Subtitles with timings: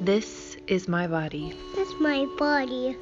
[0.00, 1.54] This is my body.
[1.76, 2.96] That's my body.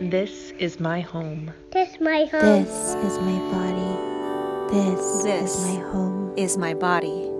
[0.00, 1.52] This is my home.
[1.72, 2.64] That's my home.
[2.64, 4.72] This is my body.
[4.72, 6.32] This, This is my home.
[6.36, 7.30] is my body.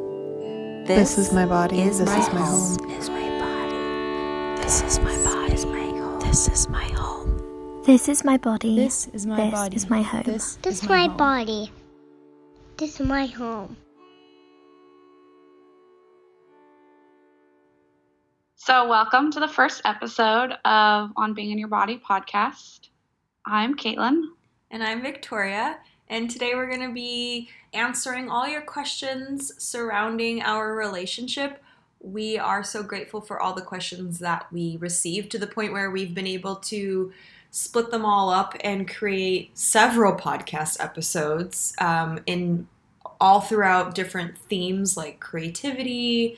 [0.87, 1.80] This is my body.
[1.83, 2.79] is This my is my home.
[2.79, 2.90] home.
[2.90, 4.62] Is my body.
[4.62, 5.54] This is my body.
[5.54, 6.20] Is my home.
[6.20, 7.83] This is my home.
[7.84, 8.76] This is my body.
[8.76, 9.76] This is my This body.
[9.76, 10.22] is my home.
[10.25, 11.16] This That's is my, home.
[11.16, 11.72] body.
[12.76, 13.76] This is my home.
[18.69, 22.91] So, welcome to the first episode of On Being in Your Body podcast.
[23.47, 24.25] I'm Caitlin.
[24.71, 25.79] And I'm Victoria.
[26.09, 31.63] And today we're going to be answering all your questions surrounding our relationship.
[32.01, 35.91] We are so grateful for all the questions that we received to the point where
[35.91, 37.11] we've been able to
[37.51, 42.69] split them all up and create several podcast episodes um, in
[43.19, 46.37] all throughout different themes like creativity.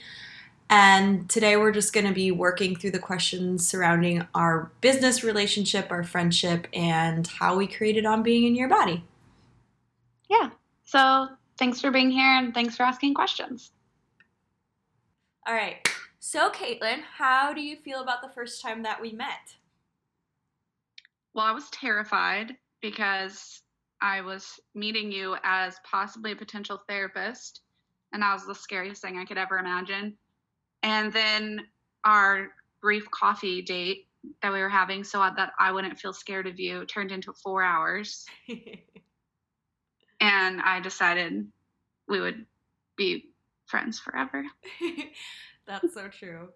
[0.71, 5.91] And today we're just going to be working through the questions surrounding our business relationship,
[5.91, 9.05] our friendship, and how we created on being in your body.
[10.29, 10.51] Yeah.
[10.85, 11.27] So,
[11.59, 13.73] thanks for being here and thanks for asking questions.
[15.45, 15.77] All right.
[16.21, 19.57] So, Caitlin, how do you feel about the first time that we met?
[21.35, 23.63] Well, I was terrified because
[24.01, 27.63] I was meeting you as possibly a potential therapist,
[28.13, 30.17] and that was the scariest thing I could ever imagine.
[30.83, 31.67] And then
[32.05, 32.49] our
[32.81, 34.07] brief coffee date
[34.43, 37.63] that we were having so that I wouldn't feel scared of you turned into four
[37.63, 38.27] hours.
[40.21, 41.47] and I decided
[42.09, 42.45] we would
[42.97, 43.31] be
[43.67, 44.45] friends forever.
[45.67, 46.49] That's so true.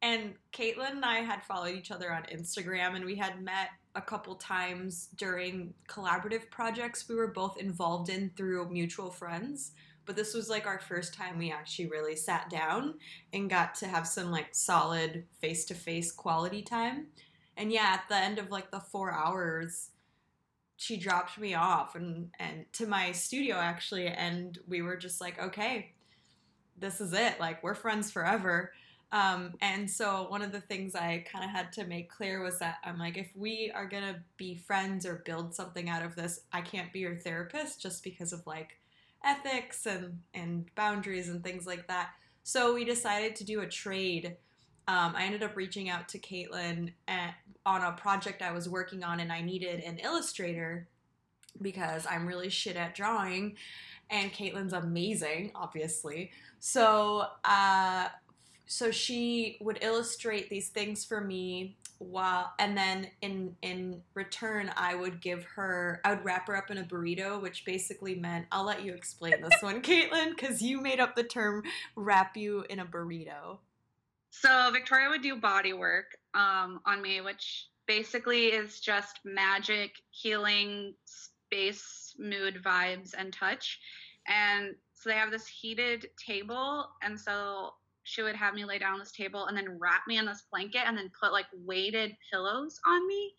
[0.00, 4.00] And Caitlin and I had followed each other on Instagram and we had met a
[4.00, 9.72] couple times during collaborative projects we were both involved in through mutual friends.
[10.08, 12.94] But this was like our first time we actually really sat down
[13.34, 17.08] and got to have some like solid face to face quality time.
[17.58, 19.90] And yeah, at the end of like the four hours,
[20.78, 24.06] she dropped me off and, and to my studio actually.
[24.06, 25.92] And we were just like, okay,
[26.78, 27.38] this is it.
[27.38, 28.72] Like, we're friends forever.
[29.12, 32.58] Um, and so one of the things I kind of had to make clear was
[32.60, 36.40] that I'm like, if we are gonna be friends or build something out of this,
[36.50, 38.78] I can't be your therapist just because of like
[39.24, 42.10] ethics and and boundaries and things like that.
[42.42, 44.36] So we decided to do a trade.
[44.86, 47.34] Um, I ended up reaching out to Caitlin at,
[47.66, 50.88] on a project I was working on, and I needed an illustrator
[51.60, 53.56] because I'm really shit at drawing,
[54.08, 56.30] and Caitlin's amazing, obviously.
[56.58, 58.08] So, uh,
[58.66, 64.94] so she would illustrate these things for me while and then in in return I
[64.94, 68.64] would give her I would wrap her up in a burrito which basically meant I'll
[68.64, 71.64] let you explain this one Caitlin cuz you made up the term
[71.96, 73.58] wrap you in a burrito.
[74.30, 80.94] So Victoria would do body work um, on me, which basically is just magic, healing,
[81.04, 83.80] space, mood, vibes, and touch.
[84.28, 87.74] And so they have this heated table, and so
[88.08, 90.44] she would have me lay down on this table and then wrap me in this
[90.50, 93.34] blanket and then put like weighted pillows on me.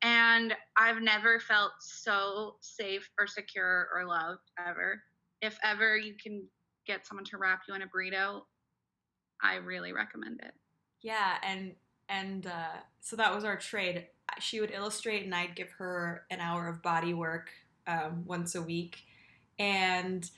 [0.00, 5.02] And I've never felt so safe or secure or loved ever.
[5.42, 6.42] If ever you can
[6.86, 8.42] get someone to wrap you in a burrito,
[9.42, 10.52] I really recommend it.
[11.02, 11.74] Yeah, and
[12.08, 14.06] and uh, so that was our trade.
[14.40, 17.50] She would illustrate, and I'd give her an hour of body work
[17.86, 19.04] um, once a week,
[19.58, 20.28] and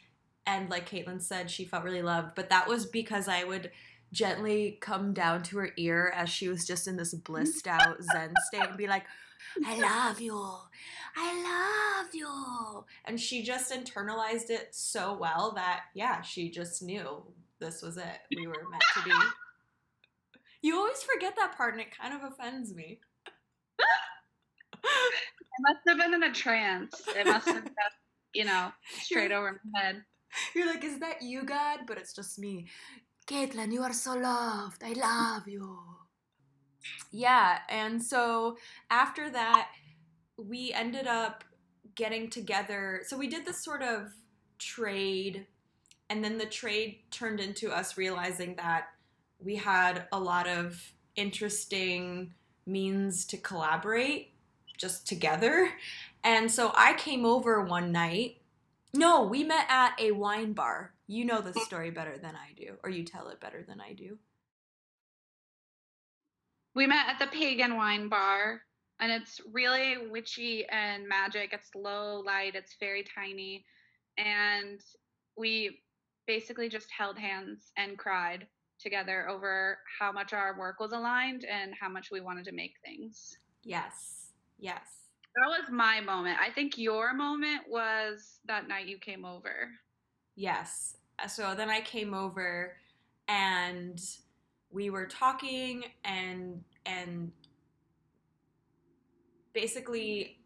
[0.47, 2.35] and like Caitlin said, she felt really loved.
[2.35, 3.71] But that was because I would
[4.13, 8.33] gently come down to her ear as she was just in this blissed out Zen
[8.49, 9.05] state and be like,
[9.65, 10.37] "I love you,
[11.17, 17.25] I love you," and she just internalized it so well that yeah, she just knew
[17.59, 18.21] this was it.
[18.35, 19.15] We were meant to be.
[20.63, 23.01] You always forget that part, and it kind of offends me.
[24.87, 27.03] I must have been in a trance.
[27.09, 27.75] It must have been,
[28.35, 30.03] you know, straight over my head.
[30.55, 31.81] You're like, is that you, God?
[31.87, 32.67] But it's just me.
[33.27, 34.83] Caitlin, you are so loved.
[34.85, 35.79] I love you.
[37.11, 38.57] Yeah, and so
[38.91, 39.71] after that,
[40.37, 41.43] we ended up
[41.97, 43.03] getting together.
[43.07, 44.13] So we did this sort of
[44.59, 45.47] trade,
[46.09, 48.89] and then the trade turned into us realizing that
[49.41, 50.81] we had a lot of
[51.17, 52.35] interesting
[52.67, 54.33] means to collaborate
[54.77, 55.71] just together.
[56.23, 58.39] And so I came over one night.
[58.97, 60.95] No, we met at a wine bar.
[61.07, 63.93] You know the story better than I do, or you tell it better than I
[63.93, 64.19] do.
[66.75, 68.61] We met at the Pagan Wine Bar,
[69.01, 71.53] and it's really witchy and magic.
[71.53, 73.65] It's low light, it's very tiny.
[74.19, 74.81] And
[75.37, 75.81] we
[76.27, 78.47] basically just held hands and cried
[78.79, 82.75] together over how much our work was aligned and how much we wanted to make
[82.85, 83.39] things.
[83.63, 84.33] Yes.
[84.59, 85.06] Yes.
[85.37, 86.39] That was my moment.
[86.41, 89.71] I think your moment was that night you came over.
[90.35, 90.97] Yes.
[91.19, 92.77] Uh, So then I came over
[93.29, 94.01] and
[94.71, 97.33] we were talking and and
[99.53, 100.39] basically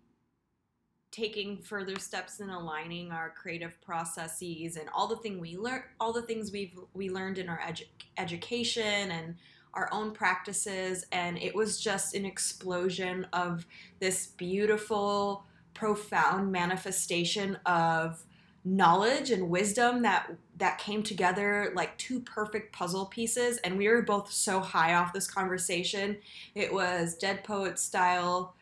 [1.11, 6.13] taking further steps in aligning our creative processes and all the thing we learn all
[6.13, 9.35] the things we've we learned in our edu- education and
[9.75, 13.67] our own practices and it was just an explosion of
[13.99, 15.45] this beautiful
[15.75, 18.25] profound manifestation of
[18.65, 24.03] knowledge and wisdom that that came together like two perfect puzzle pieces and we were
[24.03, 26.19] both so high off this conversation.
[26.55, 28.55] It was dead poet style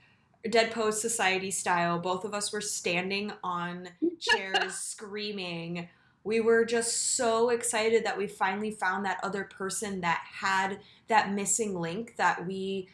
[0.49, 1.99] dead poet society style.
[1.99, 3.89] Both of us were standing on
[4.21, 5.89] chairs screaming.
[6.25, 11.33] We were just so excited that we finally found that other person that had that
[11.33, 12.89] missing link that we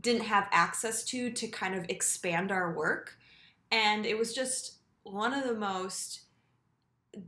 [0.00, 3.16] didn't have access to to kind of expand our work
[3.70, 6.22] and it was just one of the most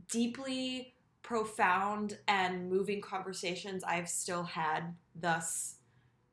[0.09, 5.75] deeply profound and moving conversations I've still had thus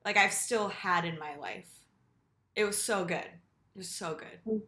[0.04, 1.68] like I've still had in my life.
[2.56, 3.18] It was so good.
[3.18, 4.62] It was so good.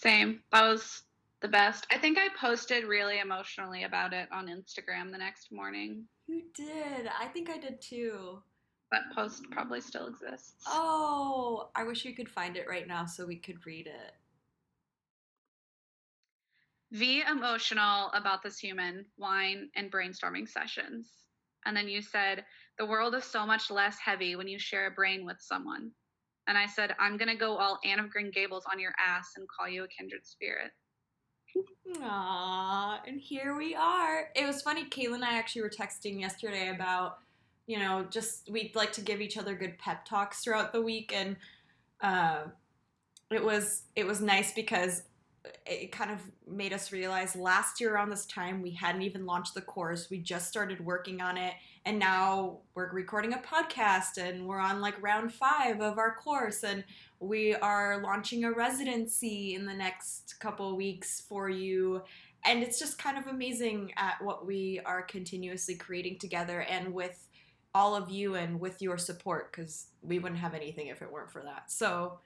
[0.00, 0.42] Same.
[0.52, 1.02] That was
[1.40, 1.86] the best.
[1.90, 6.04] I think I posted really emotionally about it on Instagram the next morning.
[6.26, 7.08] You did.
[7.18, 8.42] I think I did too.
[8.92, 10.64] That post probably still exists.
[10.66, 14.12] Oh, I wish you could find it right now so we could read it.
[16.92, 21.10] V emotional about this human, wine, and brainstorming sessions.
[21.64, 22.44] And then you said,
[22.78, 25.90] the world is so much less heavy when you share a brain with someone.
[26.46, 29.32] And I said, I'm going to go all Anne of Green Gables on your ass
[29.36, 30.70] and call you a kindred spirit.
[32.00, 34.28] Aww, and here we are.
[34.34, 37.18] It was funny, Caitlin and I actually were texting yesterday about,
[37.66, 41.12] you know, just we'd like to give each other good pep talks throughout the week
[41.14, 41.36] and
[42.00, 42.44] uh,
[43.30, 45.02] it was it was nice because
[45.64, 49.54] it kind of made us realize last year around this time we hadn't even launched
[49.54, 51.54] the course we just started working on it
[51.86, 56.64] and now we're recording a podcast and we're on like round five of our course
[56.64, 56.82] and
[57.20, 62.02] we are launching a residency in the next couple weeks for you.
[62.44, 67.28] And it's just kind of amazing at what we are continuously creating together and with
[67.72, 71.30] all of you and with your support because we wouldn't have anything if it weren't
[71.30, 71.70] for that.
[71.70, 72.18] So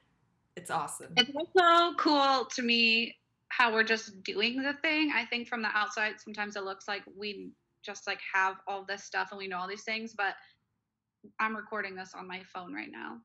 [0.57, 1.13] it's awesome.
[1.19, 3.17] It's also cool to me
[3.49, 5.13] how we're just doing the thing.
[5.15, 7.51] I think from the outside, sometimes it looks like we
[7.83, 10.35] just like have all this stuff and we know all these things, but
[11.39, 13.19] I'm recording this on my phone right now.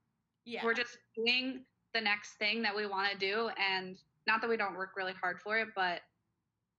[0.46, 1.64] yeah We're just doing
[1.94, 3.50] the next thing that we want to do.
[3.58, 3.98] And
[4.28, 6.02] not that we don't work really hard for it, but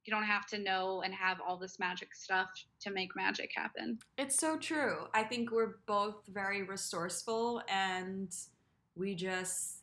[0.04, 2.48] you don't have to know and have all this magic stuff
[2.80, 3.98] to make magic happen.
[4.18, 5.06] It's so true.
[5.14, 8.32] I think we're both very resourceful and
[8.94, 9.82] we just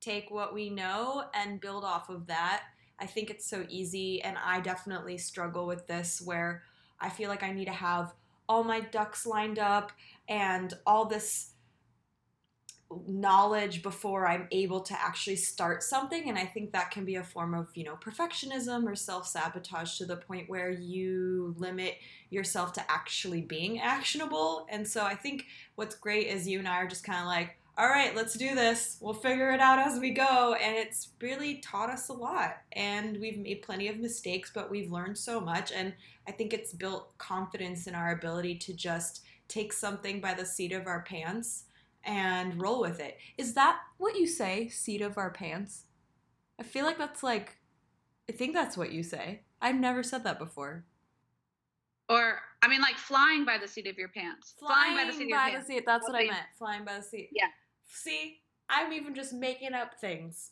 [0.00, 2.64] take what we know and build off of that.
[3.00, 6.62] I think it's so easy, and I definitely struggle with this where
[7.00, 8.14] I feel like I need to have
[8.48, 9.92] all my ducks lined up
[10.28, 11.50] and all this
[13.06, 16.28] knowledge before I'm able to actually start something.
[16.28, 19.98] And I think that can be a form of, you know, perfectionism or self sabotage
[19.98, 21.96] to the point where you limit
[22.30, 24.66] yourself to actually being actionable.
[24.68, 27.56] And so I think what's great is you and I are just kind of like,
[27.76, 28.98] all right, let's do this.
[29.00, 30.54] We'll figure it out as we go.
[30.54, 32.58] And it's really taught us a lot.
[32.72, 35.72] And we've made plenty of mistakes, but we've learned so much.
[35.72, 35.92] And
[36.28, 40.72] I think it's built confidence in our ability to just take something by the seat
[40.72, 41.64] of our pants
[42.04, 43.18] and roll with it.
[43.38, 45.84] Is that what you say, seat of our pants?
[46.60, 47.56] I feel like that's like,
[48.28, 49.42] I think that's what you say.
[49.60, 50.84] I've never said that before.
[52.08, 54.54] Or, I mean, like flying by the seat of your pants.
[54.58, 55.66] Flying, by the seat of your pants.
[55.66, 55.82] seat.
[55.84, 56.46] That's what I meant.
[56.56, 57.30] Flying by the seat.
[57.32, 57.46] Yeah.
[57.86, 60.50] See, I'm even just making up things.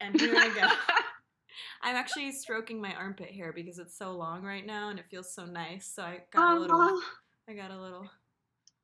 [0.00, 0.68] And here I go.
[1.82, 5.32] I'm actually stroking my armpit hair because it's so long right now and it feels
[5.34, 5.90] so nice.
[5.94, 6.76] So I got a little.
[6.80, 7.00] Aw,
[7.48, 8.08] I got a little.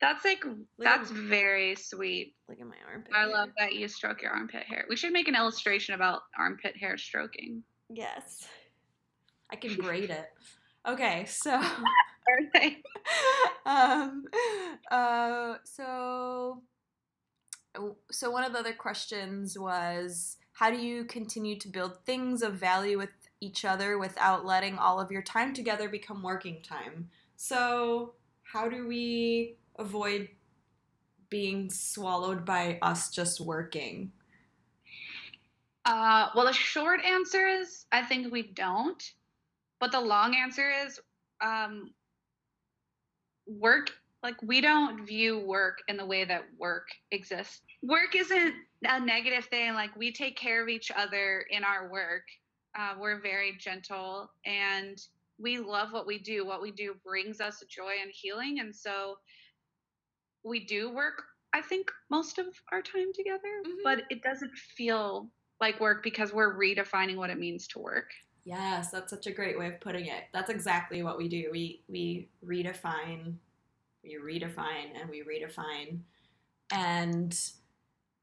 [0.00, 0.44] that's like,
[0.78, 2.34] that's very sweet.
[2.48, 3.12] Look at my armpit.
[3.14, 3.28] I hair.
[3.30, 4.84] love that you stroke your armpit hair.
[4.88, 7.62] We should make an illustration about armpit hair stroking.
[7.88, 8.46] Yes.
[9.50, 10.26] I can braid it.
[10.86, 11.60] Okay, so
[12.56, 12.78] Okay.
[13.66, 14.24] um
[14.90, 16.62] uh so
[18.10, 22.54] so one of the other questions was how do you continue to build things of
[22.54, 23.10] value with
[23.40, 27.08] each other without letting all of your time together become working time?
[27.36, 30.28] So how do we avoid
[31.30, 34.12] being swallowed by us just working?
[35.84, 39.02] Uh, well, the short answer is I think we don't.
[39.78, 41.00] But the long answer is
[41.40, 41.94] um,
[43.46, 43.90] work
[44.22, 47.62] like we don't view work in the way that work exists.
[47.82, 49.74] Work isn't a negative thing.
[49.74, 52.24] Like we take care of each other in our work.
[52.78, 54.98] Uh, we're very gentle and
[55.38, 56.46] we love what we do.
[56.46, 58.60] What we do brings us joy and healing.
[58.60, 59.16] And so
[60.44, 61.22] we do work,
[61.54, 63.82] I think, most of our time together, Mhm.
[63.82, 68.10] but it doesn't feel like work because we're redefining what it means to work.
[68.44, 70.24] Yes, that's such a great way of putting it.
[70.32, 71.50] That's exactly what we do.
[71.50, 73.38] We we redefine,
[74.02, 76.00] we redefine, and we redefine.
[76.72, 77.38] And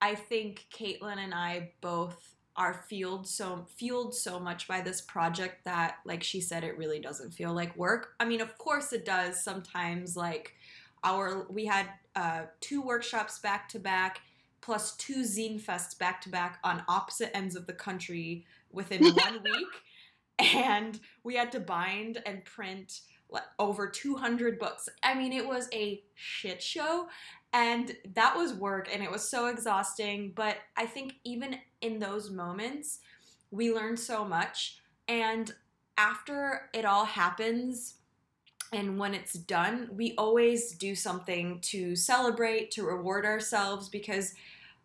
[0.01, 5.63] I think Caitlin and I both are fueled so fueled so much by this project
[5.65, 8.15] that, like she said, it really doesn't feel like work.
[8.19, 10.15] I mean, of course it does sometimes.
[10.15, 10.55] Like
[11.03, 14.21] our we had uh, two workshops back to back,
[14.61, 19.43] plus two zine fests back to back on opposite ends of the country within one
[19.43, 19.83] week
[20.39, 23.01] and we had to bind and print
[23.59, 24.89] over 200 books.
[25.03, 27.07] I mean, it was a shit show
[27.53, 32.29] and that was work and it was so exhausting, but I think even in those
[32.29, 32.99] moments
[33.51, 35.53] we learned so much and
[35.97, 37.95] after it all happens
[38.73, 44.33] and when it's done, we always do something to celebrate, to reward ourselves because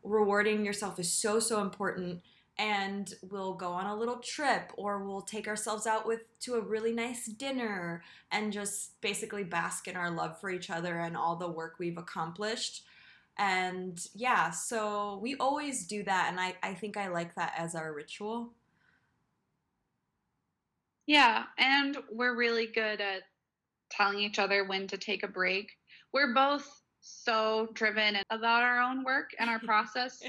[0.05, 2.21] rewarding yourself is so so important
[2.59, 6.61] and we'll go on a little trip or we'll take ourselves out with to a
[6.61, 11.37] really nice dinner and just basically bask in our love for each other and all
[11.37, 12.85] the work we've accomplished
[13.39, 17.75] and yeah so we always do that and i, I think i like that as
[17.75, 18.53] our ritual
[21.07, 23.23] Yeah, and we're really good at
[23.91, 25.73] telling each other when to take a break.
[26.13, 30.23] We're both so driven about our own work and our process.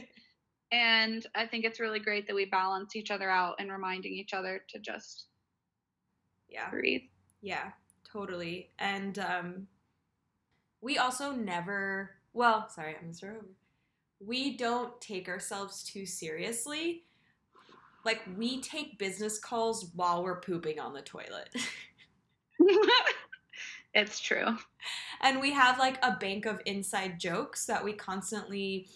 [0.74, 4.34] And I think it's really great that we balance each other out and reminding each
[4.34, 5.28] other to just
[6.50, 7.04] yeah breathe.
[7.44, 7.72] Yeah,
[8.12, 8.72] totally.
[8.80, 9.68] And um,
[10.82, 13.46] we also never, well, sorry, I'm over.
[14.20, 17.04] We don't take ourselves too seriously.
[18.06, 21.50] Like, we take business calls while we're pooping on the toilet.
[23.94, 24.58] it's true.
[25.22, 28.88] and we have like a bank of inside jokes that we constantly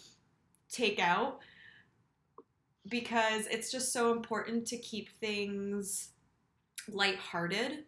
[0.70, 1.40] take out
[2.88, 6.10] because it's just so important to keep things
[6.90, 7.84] lighthearted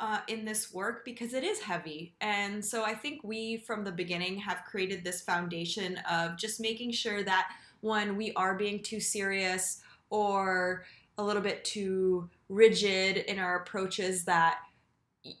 [0.00, 2.14] uh, in this work because it is heavy.
[2.20, 6.92] And so I think we, from the beginning, have created this foundation of just making
[6.92, 9.80] sure that when we are being too serious
[10.10, 10.84] or
[11.18, 14.58] a little bit too rigid in our approaches, that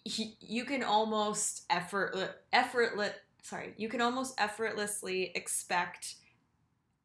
[0.04, 6.14] you can almost effortless, effortless, sorry, you can almost effortlessly expect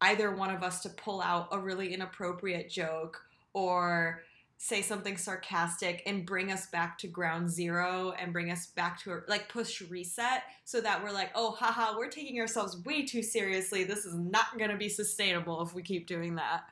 [0.02, 3.22] either one of us to pull out a really inappropriate joke
[3.54, 4.24] or
[4.60, 9.14] say something sarcastic and bring us back to ground zero and bring us back to
[9.14, 13.22] a, like push reset so that we're like oh haha we're taking ourselves way too
[13.22, 13.84] seriously.
[13.84, 16.64] This is not going to be sustainable if we keep doing that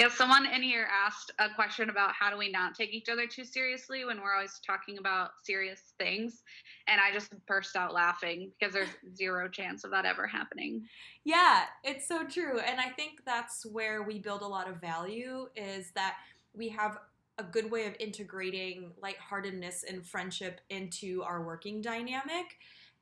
[0.00, 3.26] Yeah, someone in here asked a question about how do we not take each other
[3.26, 6.42] too seriously when we're always talking about serious things.
[6.88, 10.86] And I just burst out laughing because there's zero chance of that ever happening.
[11.24, 12.60] Yeah, it's so true.
[12.60, 16.16] And I think that's where we build a lot of value is that
[16.54, 16.96] we have
[17.36, 22.56] a good way of integrating lightheartedness and friendship into our working dynamic.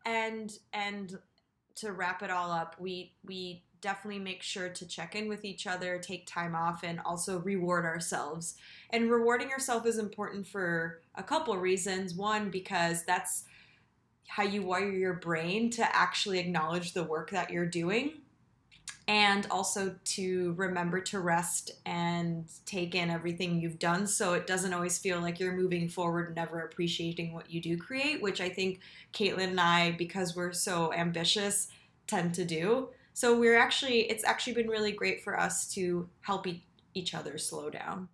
[0.04, 1.16] And and
[1.76, 5.66] to wrap it all up, we we definitely make sure to check in with each
[5.66, 8.56] other, take time off and also reward ourselves.
[8.90, 12.14] And rewarding yourself is important for a couple reasons.
[12.14, 13.44] One because that's
[14.26, 18.12] how you wire your brain to actually acknowledge the work that you're doing
[19.08, 24.74] and also to remember to rest and take in everything you've done so it doesn't
[24.74, 28.80] always feel like you're moving forward never appreciating what you do create which i think
[29.14, 31.68] caitlin and i because we're so ambitious
[32.06, 32.88] tend to do
[33.18, 37.36] so we're actually it's actually been really great for us to help e- each other
[37.38, 38.08] slow down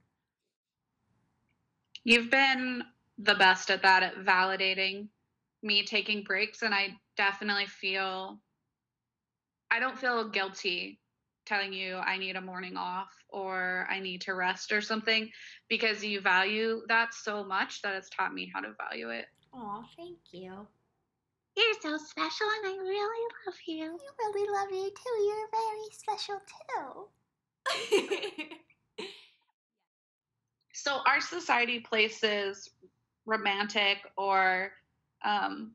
[2.04, 2.84] You've been
[3.16, 5.08] the best at that, at validating
[5.62, 6.60] me taking breaks.
[6.60, 8.40] And I definitely feel,
[9.70, 11.00] I don't feel guilty
[11.46, 15.30] telling you I need a morning off or I need to rest or something
[15.68, 19.26] because you value that so much that it's taught me how to value it.
[19.54, 20.66] oh thank you
[21.56, 23.84] You're so special and I really love you.
[23.84, 25.16] I really love you too.
[25.24, 27.08] You're very special too.
[30.74, 32.68] So our society places
[33.24, 34.72] romantic or
[35.24, 35.72] um,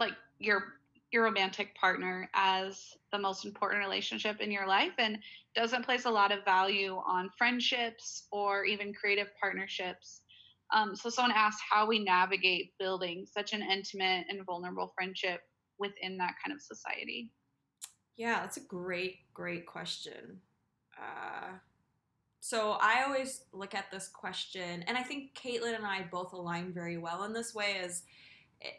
[0.00, 0.64] like your
[1.12, 5.18] your romantic partner as the most important relationship in your life and
[5.54, 10.22] doesn't place a lot of value on friendships or even creative partnerships
[10.74, 15.40] Um, so someone asked how we navigate building such an intimate and vulnerable friendship
[15.78, 17.30] within that kind of society.
[18.16, 20.40] Yeah, that's a great, great question.
[20.98, 21.52] Uh,
[22.40, 26.72] so I always look at this question, and I think Caitlin and I both align
[26.72, 28.02] very well in this way, is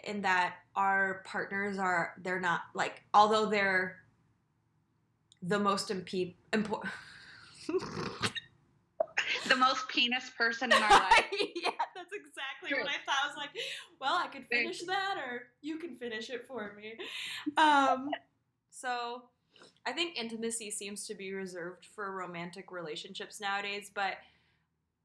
[0.03, 3.97] in that our partners are they're not like although they're
[5.41, 6.93] the most impe- important.
[9.47, 11.25] the most penis person in our life.
[11.31, 12.79] yeah, that's exactly True.
[12.79, 13.23] what I thought.
[13.23, 13.49] I was like,
[13.99, 16.93] well, I could finish that, or you can finish it for me.
[17.57, 18.09] Um,
[18.69, 19.23] so
[19.85, 24.15] I think intimacy seems to be reserved for romantic relationships nowadays, but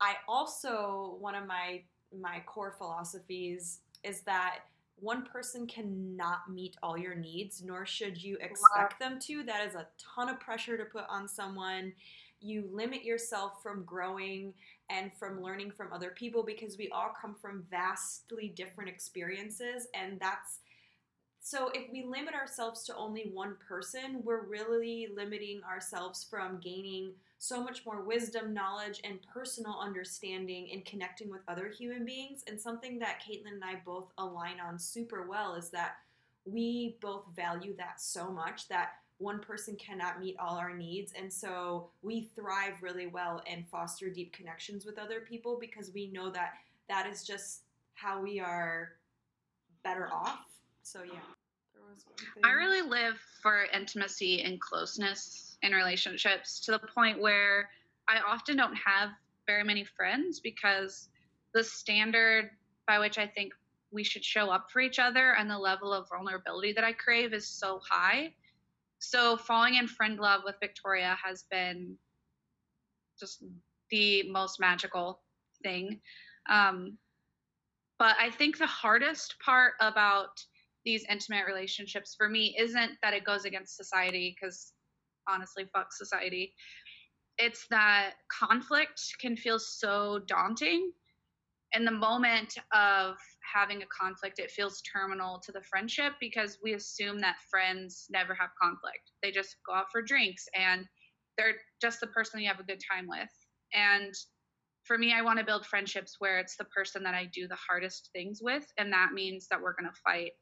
[0.00, 1.82] I also one of my
[2.18, 4.60] my core philosophies is that
[4.96, 9.42] one person cannot meet all your needs, nor should you expect them to.
[9.42, 11.92] That is a ton of pressure to put on someone.
[12.40, 14.54] You limit yourself from growing
[14.88, 20.18] and from learning from other people because we all come from vastly different experiences, and
[20.18, 20.58] that's
[21.42, 27.12] so if we limit ourselves to only one person, we're really limiting ourselves from gaining
[27.38, 32.44] so much more wisdom, knowledge, and personal understanding in connecting with other human beings.
[32.46, 35.96] And something that Caitlin and I both align on super well is that
[36.44, 38.90] we both value that so much that
[39.20, 41.12] one person cannot meet all our needs.
[41.16, 46.10] And so we thrive really well and foster deep connections with other people because we
[46.10, 46.54] know that
[46.88, 47.60] that is just
[47.94, 48.92] how we are
[49.84, 50.50] better off
[50.90, 51.20] so yeah.
[52.44, 57.68] I really live for intimacy and closeness in relationships to the point where
[58.08, 59.10] I often don't have
[59.46, 61.08] very many friends because
[61.54, 62.50] the standard
[62.86, 63.52] by which I think
[63.92, 67.32] we should show up for each other and the level of vulnerability that I crave
[67.32, 68.32] is so high.
[69.00, 71.96] So falling in friend love with Victoria has been
[73.18, 73.42] just
[73.90, 75.20] the most magical
[75.62, 76.00] thing.
[76.48, 76.98] Um,
[77.98, 80.30] but I think the hardest part about
[80.84, 84.72] these intimate relationships for me isn't that it goes against society because
[85.28, 86.54] honestly fuck society
[87.36, 90.90] it's that conflict can feel so daunting
[91.72, 93.16] in the moment of
[93.54, 98.34] having a conflict it feels terminal to the friendship because we assume that friends never
[98.34, 99.12] have conflict.
[99.22, 100.84] They just go out for drinks and
[101.38, 103.30] they're just the person you have a good time with.
[103.72, 104.12] And
[104.84, 107.56] for me i want to build friendships where it's the person that i do the
[107.68, 110.32] hardest things with and that means that we're going to fight.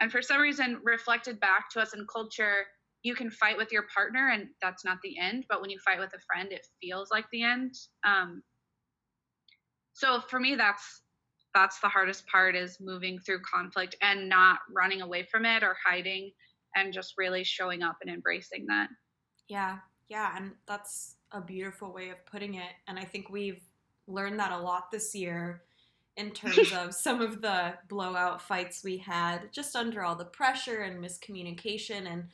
[0.00, 2.66] And for some reason reflected back to us in culture
[3.02, 5.98] you can fight with your partner and that's not the end but when you fight
[5.98, 7.74] with a friend it feels like the end.
[8.06, 8.42] Um,
[9.96, 11.02] so for me that's
[11.54, 15.76] that's the hardest part is moving through conflict and not running away from it or
[15.84, 16.30] hiding
[16.74, 18.88] and just really showing up and embracing that
[19.48, 19.78] yeah
[20.08, 23.62] yeah and that's a beautiful way of putting it and i think we've
[24.06, 25.62] learned that a lot this year
[26.16, 30.82] in terms of some of the blowout fights we had just under all the pressure
[30.82, 32.10] and miscommunication.
[32.10, 32.24] And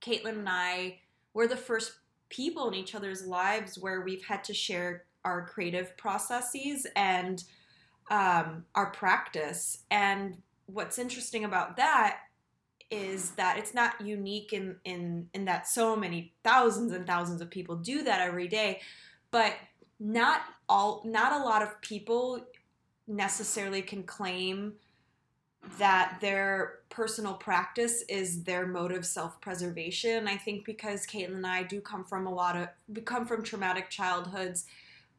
[0.00, 0.98] Caitlin and I
[1.34, 1.92] were the first
[2.30, 7.44] people in each other's lives where we've had to share our creative processes and
[8.10, 9.84] um, our practice.
[9.90, 12.20] And what's interesting about that
[12.90, 17.50] is that it's not unique in, in in that so many thousands and thousands of
[17.50, 18.80] people do that every day,
[19.30, 19.52] but
[20.00, 22.40] not all not a lot of people
[23.06, 24.72] necessarily can claim
[25.78, 30.26] that their personal practice is their mode of self-preservation.
[30.26, 33.42] I think because Caitlin and I do come from a lot of we come from
[33.42, 34.64] traumatic childhoods,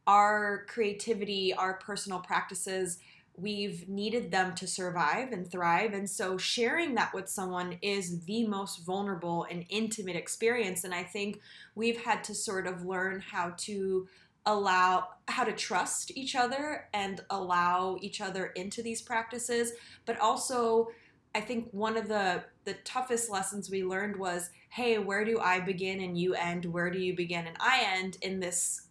[0.06, 2.98] our creativity, our personal practices,
[3.36, 5.92] we've needed them to survive and thrive.
[5.94, 10.84] And so sharing that with someone is the most vulnerable and intimate experience.
[10.84, 11.40] And I think
[11.74, 14.08] we've had to sort of learn how to
[14.46, 19.72] allow how to trust each other and allow each other into these practices
[20.06, 20.88] but also
[21.34, 25.60] i think one of the the toughest lessons we learned was hey where do i
[25.60, 28.86] begin and you end where do you begin and i end in this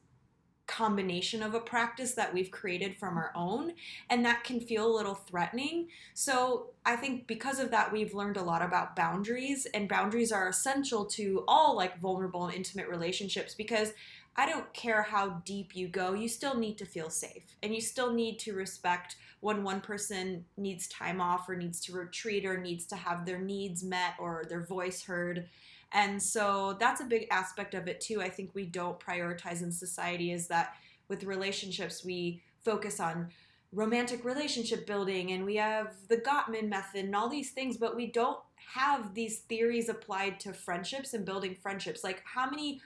[0.69, 3.73] combination of a practice that we've created from our own
[4.09, 8.37] and that can feel a little threatening so i think because of that we've learned
[8.37, 13.55] a lot about boundaries and boundaries are essential to all like vulnerable and intimate relationships
[13.55, 13.93] because
[14.39, 17.43] I don't care how deep you go, you still need to feel safe.
[17.61, 21.93] And you still need to respect when one person needs time off or needs to
[21.93, 25.49] retreat or needs to have their needs met or their voice heard.
[25.91, 28.21] And so that's a big aspect of it too.
[28.21, 30.75] I think we don't prioritize in society is that
[31.07, 33.29] with relationships, we focus on
[33.71, 38.07] romantic relationship building and we have the Gottman method and all these things, but we
[38.07, 38.39] don't
[38.73, 42.03] have these theories applied to friendships and building friendships.
[42.03, 42.81] Like, how many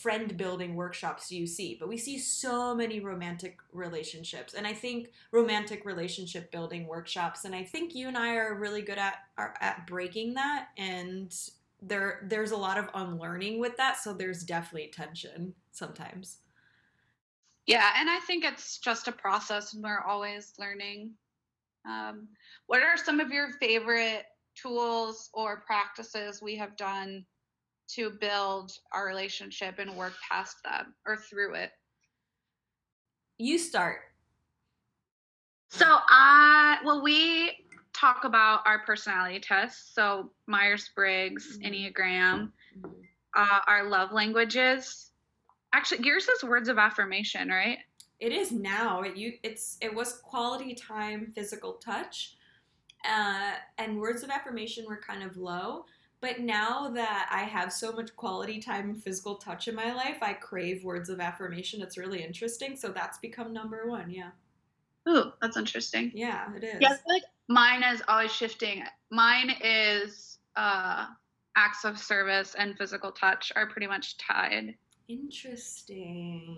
[0.00, 1.76] friend building workshops do you see?
[1.78, 7.44] But we see so many romantic relationships, and I think romantic relationship building workshops.
[7.44, 10.68] And I think you and I are really good at are at breaking that.
[10.76, 11.34] And
[11.82, 13.98] there there's a lot of unlearning with that.
[13.98, 16.38] So there's definitely tension sometimes.
[17.66, 21.12] Yeah, and I think it's just a process, and we're always learning.
[21.86, 22.28] Um,
[22.66, 24.24] what are some of your favorite
[24.60, 27.24] tools or practices we have done
[27.94, 31.70] to build our relationship and work past them or through it?
[33.38, 34.00] You start.
[35.70, 37.52] So I well we
[37.92, 39.94] talk about our personality tests.
[39.94, 41.92] So Myers Briggs, Mhm.
[41.94, 42.52] Enneagram,
[43.34, 45.10] uh, our love languages.
[45.72, 47.78] Actually, yours is words of affirmation, right?
[48.20, 49.02] It is now.
[49.02, 52.36] It you it's it was quality time, physical touch,
[53.04, 55.86] uh, and words of affirmation were kind of low.
[56.20, 60.18] But now that I have so much quality time and physical touch in my life,
[60.22, 61.82] I crave words of affirmation.
[61.82, 62.76] It's really interesting.
[62.76, 64.08] So that's become number one.
[64.08, 64.30] Yeah,
[65.08, 66.12] Ooh, that's interesting.
[66.14, 66.76] yeah, it is.
[66.80, 68.84] Yeah, like mine is always shifting.
[69.10, 71.06] Mine is uh,
[71.56, 74.74] acts of service and physical touch are pretty much tied.
[75.08, 76.56] Interesting.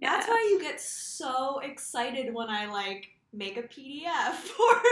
[0.00, 4.82] That's why you get so excited when I like make a PDF for.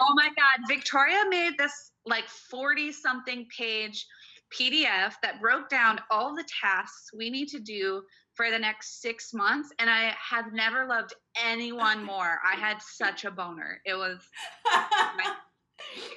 [0.00, 4.06] Oh my God, Victoria made this like 40 something page
[4.52, 8.02] PDF that broke down all the tasks we need to do
[8.36, 9.70] for the next six months.
[9.78, 12.38] And I have never loved anyone more.
[12.46, 13.80] I had such a boner.
[13.84, 14.20] It was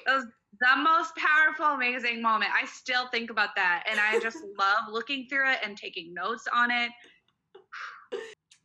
[0.06, 0.26] it was
[0.60, 2.50] the most powerful, amazing moment.
[2.54, 3.84] I still think about that.
[3.90, 6.90] And I just love looking through it and taking notes on it.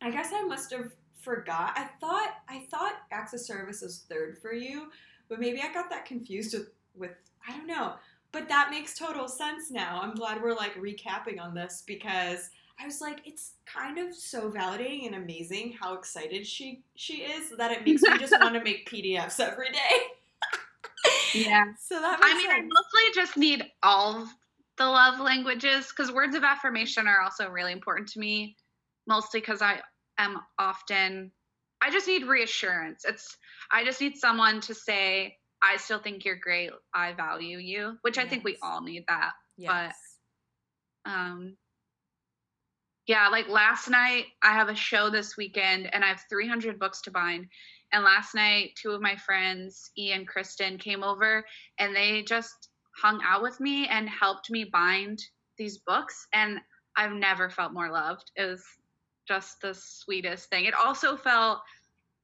[0.02, 0.92] I guess I must have
[1.22, 1.72] forgot.
[1.76, 4.88] I thought I thought acts of service was third for you,
[5.28, 7.12] but maybe I got that confused with with
[7.48, 7.94] I don't know.
[8.32, 10.00] But that makes total sense now.
[10.02, 14.50] I'm glad we're like recapping on this because I was like, it's kind of so
[14.50, 18.62] validating and amazing how excited she she is that it makes me just want to
[18.62, 19.80] make PDFs every day.
[21.34, 21.64] Yeah.
[21.78, 24.26] So that I mean, I mostly just need all
[24.76, 28.56] the love languages because words of affirmation are also really important to me,
[29.06, 29.80] mostly because I
[30.18, 31.32] am often,
[31.82, 33.04] I just need reassurance.
[33.06, 33.36] It's,
[33.70, 36.70] I just need someone to say, I still think you're great.
[36.94, 39.32] I value you, which I think we all need that.
[39.56, 39.96] yes.
[41.04, 41.56] Um,
[43.06, 47.00] yeah, like last night, I have a show this weekend and I have 300 books
[47.02, 47.46] to bind.
[47.92, 51.44] And last night, two of my friends, and Kristen, came over
[51.78, 52.68] and they just
[53.00, 55.20] hung out with me and helped me bind
[55.56, 56.26] these books.
[56.34, 56.58] And
[56.96, 58.32] I've never felt more loved.
[58.34, 58.64] It was
[59.28, 60.64] just the sweetest thing.
[60.64, 61.60] It also felt,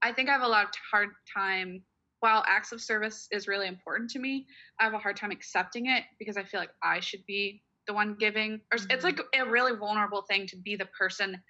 [0.03, 1.83] I think I have a lot of hard time.
[2.21, 4.47] While acts of service is really important to me,
[4.81, 7.93] I have a hard time accepting it because I feel like I should be the
[7.95, 11.41] one giving or s- it's like a really vulnerable thing to be the person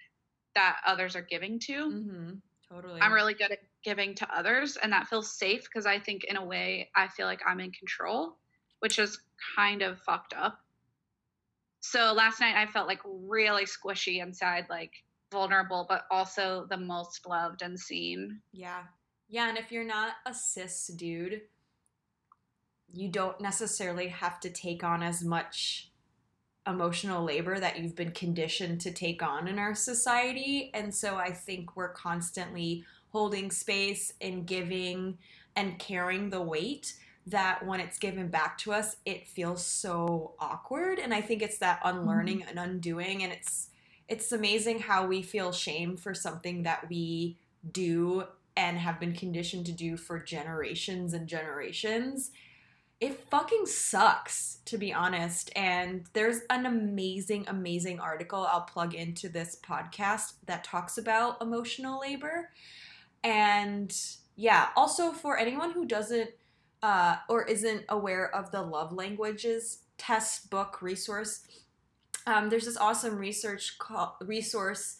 [0.55, 2.31] that others are giving to Mm-hmm.
[2.69, 3.01] Totally.
[3.01, 6.37] i'm really good at giving to others and that feels safe because i think in
[6.37, 8.37] a way i feel like i'm in control
[8.79, 9.19] which is
[9.55, 10.59] kind of fucked up
[11.81, 14.91] so last night i felt like really squishy inside like
[15.31, 18.83] vulnerable but also the most loved and seen Yeah.
[19.29, 21.41] Yeah, and if you're not a cis dude,
[22.91, 25.89] you don't necessarily have to take on as much
[26.67, 30.71] emotional labor that you've been conditioned to take on in our society.
[30.73, 35.17] And so I think we're constantly holding space and giving
[35.55, 36.93] and carrying the weight
[37.27, 40.99] that when it's given back to us, it feels so awkward.
[40.99, 42.57] And I think it's that unlearning mm-hmm.
[42.57, 43.23] and undoing.
[43.23, 43.69] And it's
[44.09, 47.37] it's amazing how we feel shame for something that we
[47.71, 52.31] do and have been conditioned to do for generations and generations.
[52.99, 55.51] It fucking sucks, to be honest.
[55.55, 61.99] And there's an amazing, amazing article I'll plug into this podcast that talks about emotional
[61.99, 62.49] labor.
[63.23, 63.93] And
[64.35, 66.29] yeah, also for anyone who doesn't
[66.81, 71.41] uh, or isn't aware of the love languages test book resource,
[72.25, 74.97] um, there's this awesome research call, resource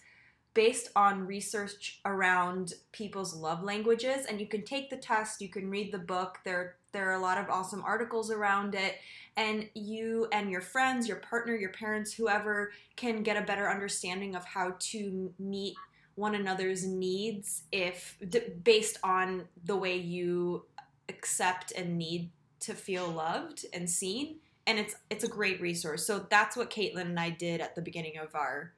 [0.53, 4.25] based on research around people's love languages.
[4.27, 6.39] And you can take the test you can read the book.
[6.43, 8.97] There there are a lot of awesome articles around it.
[9.35, 14.35] And you and your friends your partner your parents whoever can get a better understanding
[14.35, 15.75] of how to meet
[16.15, 20.65] one another's needs if d- based on the way you
[21.09, 24.37] accept and need to feel loved and seen.
[24.67, 26.05] And it's it's a great resource.
[26.05, 28.73] So that's what caitlin and i did at the beginning of our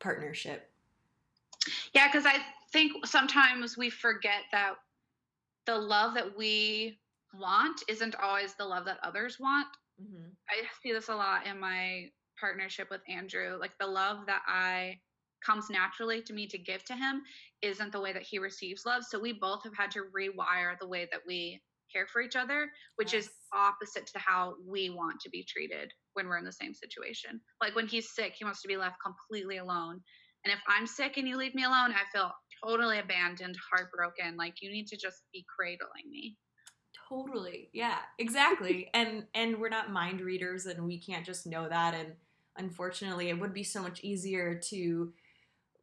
[0.00, 0.67] partnership
[1.94, 2.36] Yeah, because I
[2.72, 4.74] think sometimes we forget that
[5.66, 6.98] the love that we
[7.34, 9.68] want isn't always the love that others want.
[10.00, 10.28] Mm-hmm.
[10.48, 12.06] I see this a lot in my
[12.40, 13.58] partnership with Andrew.
[13.60, 14.98] Like the love that I
[15.44, 17.22] comes naturally to me to give to him
[17.62, 19.04] isn't the way that he receives love.
[19.08, 21.60] So we both have had to rewire the way that we
[21.92, 23.26] care for each other, which Yes.
[23.26, 27.40] is opposite to how we want to be treated when we're in the same situation.
[27.60, 30.00] Like when he's sick, he wants to be left completely alone.
[30.44, 32.32] And if I'm sick and you leave me alone, I feel
[32.64, 34.36] totally abandoned, heartbroken.
[34.36, 36.36] Like you need to just be cradling me.
[37.08, 37.70] Totally.
[37.72, 38.90] Yeah, exactly.
[38.94, 42.12] and and we're not mind readers and we can't just know that and
[42.56, 45.12] unfortunately it would be so much easier to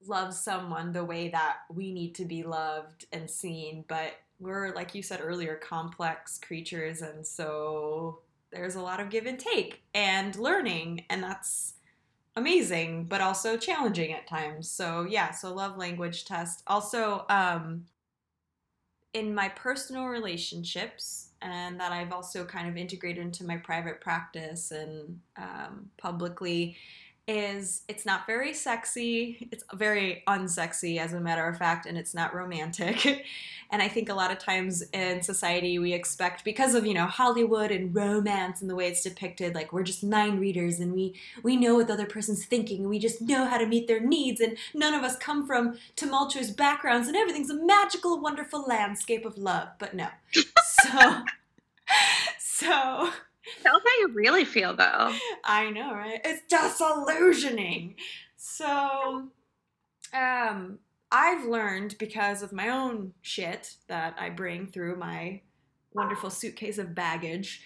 [0.06, 4.94] love someone the way that we need to be loved and seen, but we're like
[4.94, 8.20] you said earlier complex creatures and so
[8.52, 11.76] there's a lot of give and take and learning and that's
[12.36, 14.69] amazing but also challenging at times.
[14.69, 16.63] So yeah, so love language test.
[16.67, 17.86] Also um
[19.13, 24.71] in my personal relationships and that I've also kind of integrated into my private practice
[24.71, 26.76] and um, publicly
[27.27, 29.47] is it's not very sexy.
[29.51, 33.25] It's very unsexy, as a matter of fact, and it's not romantic.
[33.71, 37.05] and I think a lot of times in society we expect because of you know
[37.05, 41.15] Hollywood and romance and the way it's depicted, like we're just mind readers and we
[41.43, 43.99] we know what the other person's thinking and we just know how to meet their
[43.99, 49.25] needs and none of us come from tumultuous backgrounds and everything's a magical, wonderful landscape
[49.25, 49.69] of love.
[49.79, 50.09] But no,
[50.63, 51.23] so
[52.39, 53.11] so.
[53.47, 55.13] Us how you really feel though.
[55.43, 56.21] I know, right?
[56.23, 57.95] It's disillusioning.
[58.38, 59.29] So,
[60.13, 60.79] um,
[61.12, 65.41] I've learned because of my own shit that I bring through my
[65.93, 67.62] wonderful suitcase of baggage,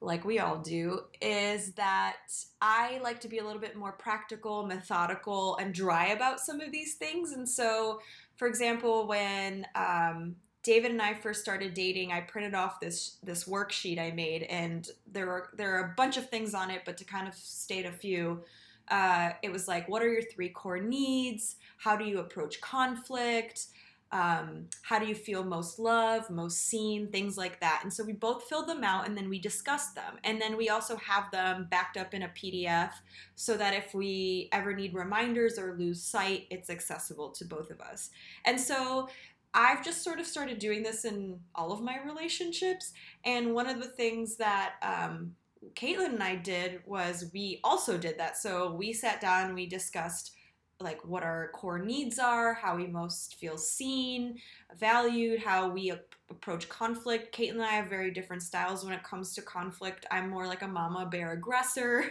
[0.00, 2.16] like we all do, is that
[2.60, 6.72] I like to be a little bit more practical, methodical, and dry about some of
[6.72, 7.32] these things.
[7.32, 8.00] And so,
[8.36, 10.36] for example, when um,
[10.66, 14.90] David and I first started dating, I printed off this this worksheet I made, and
[15.06, 17.86] there are there are a bunch of things on it, but to kind of state
[17.86, 18.42] a few,
[18.88, 21.54] uh, it was like, what are your three core needs?
[21.78, 23.66] How do you approach conflict?
[24.12, 27.80] Um, how do you feel most loved, most seen, things like that.
[27.82, 30.18] And so we both filled them out and then we discussed them.
[30.22, 32.92] And then we also have them backed up in a PDF
[33.34, 37.80] so that if we ever need reminders or lose sight, it's accessible to both of
[37.80, 38.10] us.
[38.44, 39.08] And so
[39.56, 42.92] I've just sort of started doing this in all of my relationships.
[43.24, 45.34] And one of the things that um,
[45.74, 48.36] Caitlin and I did was we also did that.
[48.36, 50.32] So we sat down, we discussed
[50.78, 54.36] like what our core needs are, how we most feel seen,
[54.78, 57.34] valued, how we ap- approach conflict.
[57.34, 60.04] Caitlin and I have very different styles when it comes to conflict.
[60.10, 62.04] I'm more like a mama bear aggressor.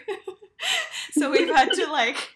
[1.12, 2.36] so we've had to like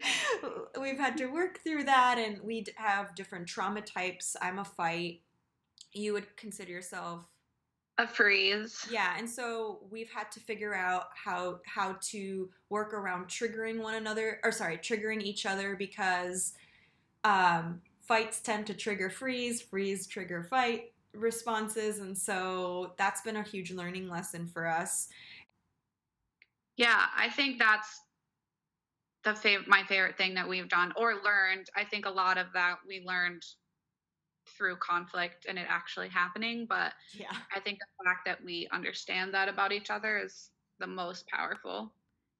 [0.80, 4.36] we've had to work through that and we have different trauma types.
[4.40, 5.20] I'm a fight.
[5.92, 7.24] You would consider yourself
[7.98, 8.86] A freeze.
[8.90, 13.94] yeah, and so we've had to figure out how how to work around triggering one
[13.96, 16.54] another or sorry, triggering each other because
[17.24, 23.42] um, fights tend to trigger freeze, freeze trigger fight responses, and so that's been a
[23.42, 25.08] huge learning lesson for us.
[26.76, 28.00] Yeah, I think that's
[29.24, 31.68] the fav- my favorite thing that we've done or learned.
[31.76, 33.44] I think a lot of that we learned
[34.56, 37.36] through conflict and it actually happening, but Yeah.
[37.54, 41.92] I think the fact that we understand that about each other is the most powerful.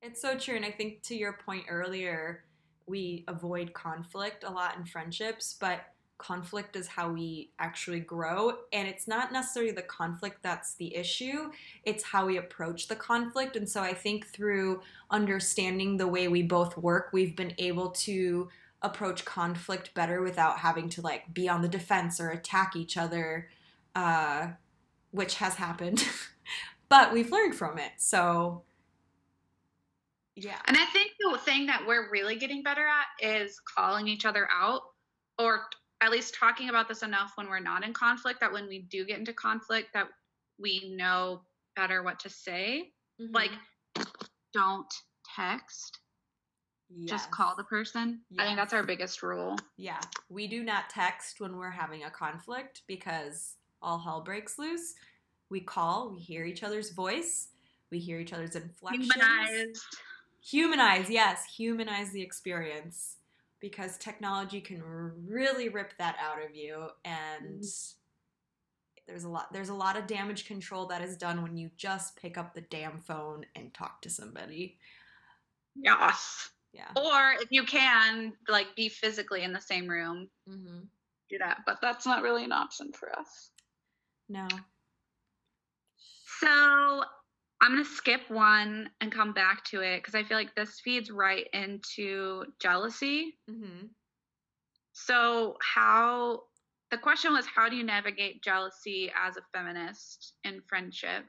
[0.02, 0.56] It's so true.
[0.56, 2.44] And I think to your point earlier,
[2.86, 5.82] we avoid conflict a lot in friendships, but
[6.20, 8.52] conflict is how we actually grow.
[8.72, 11.50] And it's not necessarily the conflict that's the issue,
[11.84, 13.56] it's how we approach the conflict.
[13.56, 18.48] And so I think through understanding the way we both work, we've been able to
[18.82, 23.48] approach conflict better without having to like be on the defense or attack each other,
[23.94, 24.48] uh,
[25.10, 26.06] which has happened.
[26.88, 27.92] but we've learned from it.
[27.96, 28.62] So
[30.36, 30.58] yeah.
[30.66, 34.48] And I think the thing that we're really getting better at is calling each other
[34.50, 34.82] out
[35.38, 35.62] or
[36.02, 39.04] at least talking about this enough when we're not in conflict that when we do
[39.04, 40.08] get into conflict that
[40.58, 41.42] we know
[41.76, 42.92] better what to say.
[43.20, 43.34] Mm-hmm.
[43.34, 43.50] Like
[44.52, 44.92] don't
[45.36, 45.98] text,
[47.04, 48.20] just call the person.
[48.38, 49.56] I think that's our biggest rule.
[49.76, 54.94] Yeah, we do not text when we're having a conflict because all hell breaks loose.
[55.50, 57.48] We call, we hear each other's voice,
[57.90, 59.12] we hear each other's inflections.
[59.12, 59.84] Humanized.
[60.42, 63.16] Humanize, yes, humanize the experience
[63.60, 67.64] because technology can really rip that out of you and
[69.06, 72.16] there's a lot there's a lot of damage control that is done when you just
[72.16, 74.78] pick up the damn phone and talk to somebody.
[75.74, 76.50] Yes.
[76.72, 76.90] Yeah.
[76.96, 80.86] Or if you can, like be physically in the same room, Mhm.
[81.28, 81.62] do that.
[81.66, 83.50] But that's not really an option for us.
[84.28, 84.46] No.
[86.38, 87.04] So
[87.60, 90.80] I'm going to skip one and come back to it because I feel like this
[90.80, 93.38] feeds right into jealousy.
[93.50, 93.86] Mm-hmm.
[94.92, 96.42] So, how
[96.90, 101.24] the question was, how do you navigate jealousy as a feminist in friendship?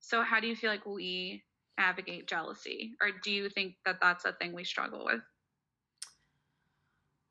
[0.00, 1.42] So, how do you feel like we
[1.78, 2.92] navigate jealousy?
[3.00, 5.22] Or do you think that that's a thing we struggle with?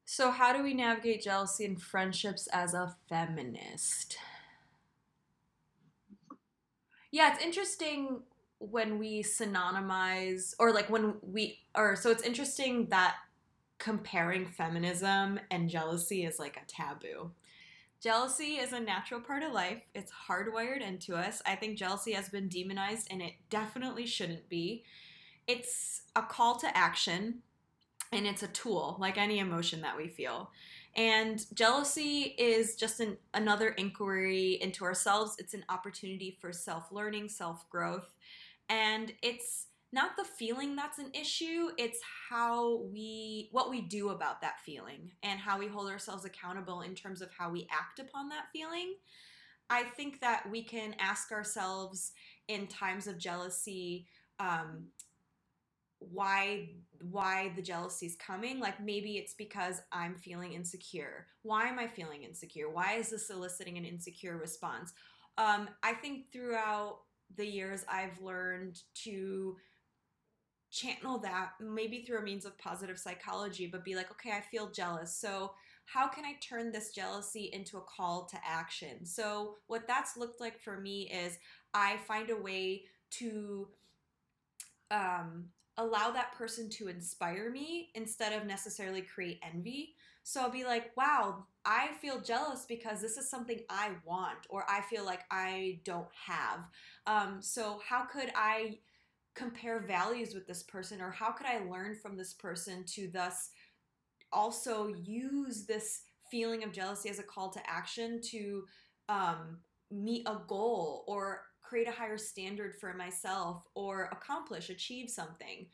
[0.05, 4.17] So, how do we navigate jealousy in friendships as a feminist?
[7.12, 8.21] Yeah, it's interesting
[8.60, 13.15] when we synonymize, or like when we, or so it's interesting that
[13.80, 17.32] comparing feminism and jealousy is like a taboo.
[18.02, 19.82] Jealousy is a natural part of life.
[19.93, 21.41] It's hardwired into us.
[21.45, 24.84] I think jealousy has been demonized and it definitely shouldn't be.
[25.47, 27.41] It's a call to action
[28.12, 30.52] and it's a tool like any emotion that we feel.
[30.95, 35.36] And jealousy is just an, another inquiry into ourselves.
[35.39, 38.13] It's an opportunity for self learning, self growth.
[38.69, 41.99] And it's not the feeling that's an issue, it's
[42.30, 46.95] how we, what we do about that feeling and how we hold ourselves accountable in
[46.95, 48.93] terms of how we act upon that feeling.
[49.69, 52.13] I think that we can ask ourselves
[52.47, 54.08] in times of jealousy,
[54.39, 54.86] um,
[55.99, 56.69] why
[57.09, 61.27] why the jealousy is coming like maybe it's because i'm feeling insecure.
[61.43, 62.69] Why am i feeling insecure?
[62.69, 64.93] Why is this eliciting an insecure response?
[65.37, 66.99] Um, i think throughout
[67.37, 69.57] the years i've learned to
[70.69, 74.69] channel that maybe through a means of positive psychology but be like okay i feel
[74.69, 75.15] jealous.
[75.15, 75.51] So
[75.85, 79.05] how can i turn this jealousy into a call to action?
[79.05, 81.37] So what that's looked like for me is
[81.73, 83.67] i find a way to
[84.91, 85.45] um,
[85.77, 89.95] allow that person to inspire me instead of necessarily create envy.
[90.23, 94.65] So I'll be like, wow, I feel jealous because this is something I want or
[94.69, 96.60] I feel like I don't have.
[97.07, 98.79] Um, so how could I
[99.34, 103.49] compare values with this person or how could I learn from this person to thus
[104.31, 108.63] also use this feeling of jealousy as a call to action to
[109.10, 109.57] um,
[109.89, 115.65] meet a goal or create a higher standard for myself or accomplish, achieve something.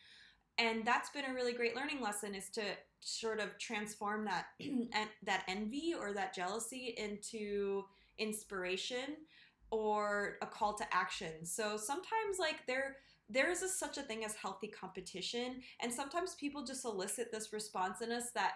[0.59, 2.61] And that's been a really great learning lesson is to
[2.99, 4.45] sort of transform that
[5.23, 7.83] that envy or that jealousy into
[8.19, 9.17] inspiration
[9.71, 11.43] or a call to action.
[11.43, 12.97] So sometimes like there
[13.29, 17.51] there is a, such a thing as healthy competition and sometimes people just elicit this
[17.51, 18.53] response in us that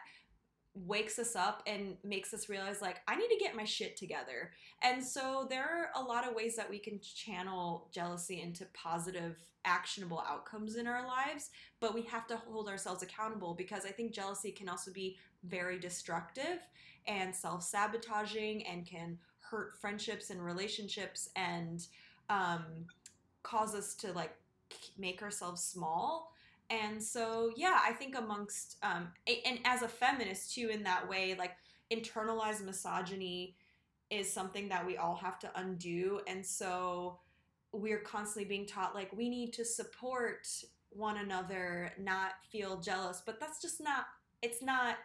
[0.73, 4.51] wakes us up and makes us realize like I need to get my shit together.
[4.81, 9.36] And so there are a lot of ways that we can channel jealousy into positive
[9.65, 14.12] actionable outcomes in our lives, but we have to hold ourselves accountable because I think
[14.12, 16.60] jealousy can also be very destructive
[17.07, 21.86] and self-sabotaging and can hurt friendships and relationships and
[22.29, 22.63] um,
[23.43, 24.34] cause us to like
[24.97, 26.34] make ourselves small
[26.71, 29.10] and so, yeah, I think amongst, um,
[29.45, 31.51] and as a feminist too, in that way, like
[31.91, 33.57] internalized misogyny
[34.10, 36.21] is something that we all have to undo.
[36.27, 37.19] And so
[37.73, 40.47] we're constantly being taught, like, we need to support
[40.89, 43.21] one another, not feel jealous.
[43.25, 44.05] But that's just not,
[44.41, 44.97] it's not,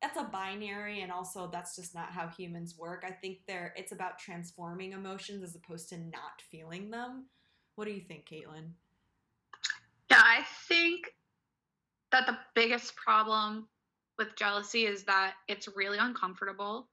[0.00, 1.02] that's a binary.
[1.02, 3.04] And also, that's just not how humans work.
[3.06, 7.26] I think there, it's about transforming emotions as opposed to not feeling them.
[7.76, 8.72] What do you think, Caitlin?
[10.12, 11.06] Yeah, I think
[12.10, 13.66] that the biggest problem
[14.18, 16.90] with jealousy is that it's really uncomfortable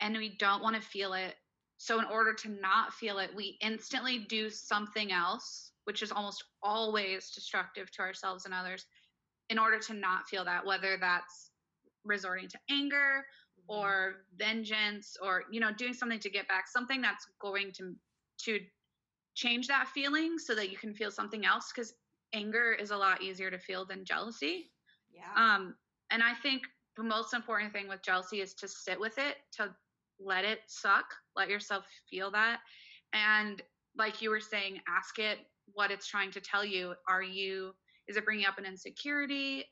[0.00, 1.36] and we don't want to feel it.
[1.76, 6.42] So, in order to not feel it, we instantly do something else, which is almost
[6.60, 8.86] always destructive to ourselves and others,
[9.50, 11.52] in order to not feel that, whether that's
[12.04, 13.24] resorting to anger
[13.56, 13.78] mm-hmm.
[13.78, 17.94] or vengeance or you know doing something to get back something that's going to
[18.40, 18.58] to
[19.36, 21.94] change that feeling so that you can feel something else because
[22.32, 24.70] anger is a lot easier to feel than jealousy.
[25.10, 25.32] Yeah.
[25.36, 25.74] Um,
[26.10, 26.62] and I think
[26.96, 29.74] the most important thing with jealousy is to sit with it, to
[30.20, 32.60] let it suck, let yourself feel that.
[33.12, 33.62] And
[33.96, 35.38] like you were saying, ask it
[35.72, 36.94] what it's trying to tell you.
[37.08, 37.72] Are you,
[38.08, 39.64] is it bringing up an insecurity?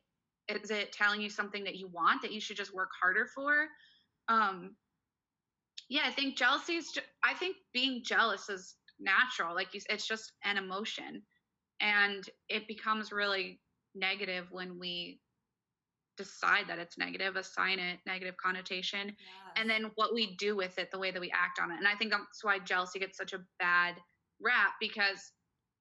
[0.48, 3.66] Is it telling you something that you want that you should just work harder for?
[4.28, 4.76] Um,
[5.88, 9.54] yeah, I think jealousy is, I think being jealous is natural.
[9.54, 11.22] Like you, it's just an emotion
[11.80, 13.60] and it becomes really
[13.94, 15.20] negative when we
[16.16, 19.16] decide that it's negative assign it negative connotation yes.
[19.56, 21.76] and then what we do with it the way that we act on it.
[21.76, 23.96] And i think that's why jealousy gets such a bad
[24.40, 25.32] rap because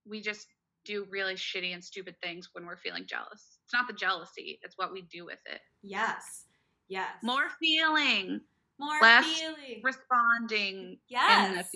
[0.07, 0.47] we just
[0.85, 3.57] do really shitty and stupid things when we're feeling jealous.
[3.65, 5.59] It's not the jealousy it's what we do with it.
[5.81, 6.45] Yes.
[6.87, 7.09] Yes.
[7.23, 8.41] More feeling
[8.79, 9.81] More less feeling.
[9.83, 11.71] responding Yes.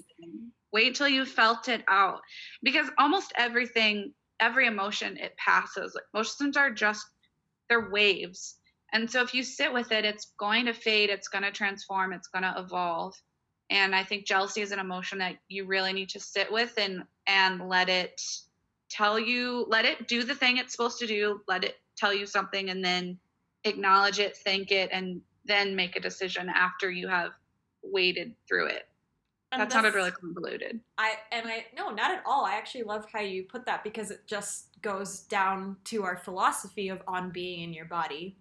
[0.72, 2.22] Wait till you felt it out.
[2.62, 5.96] Because almost everything, every emotion, it passes.
[5.96, 7.06] Like emotions are just
[7.70, 8.56] they're waves.
[8.92, 12.12] And so if you sit with it, it's going to fade, it's going to transform,
[12.12, 13.14] it's going to evolve.
[13.70, 17.04] And I think jealousy is an emotion that you really need to sit with and
[17.28, 18.20] and let it
[18.90, 22.26] tell you, let it do the thing it's supposed to do, let it tell you
[22.26, 23.20] something and then
[23.64, 27.32] acknowledge it, thank it and then make a decision after you have
[27.84, 28.84] waded through it.
[29.52, 30.80] And that sounded really convoluted.
[31.00, 32.46] I and I no, not at all.
[32.46, 36.90] I actually love how you put that because it just goes down to our philosophy
[36.90, 38.38] of on being in your body.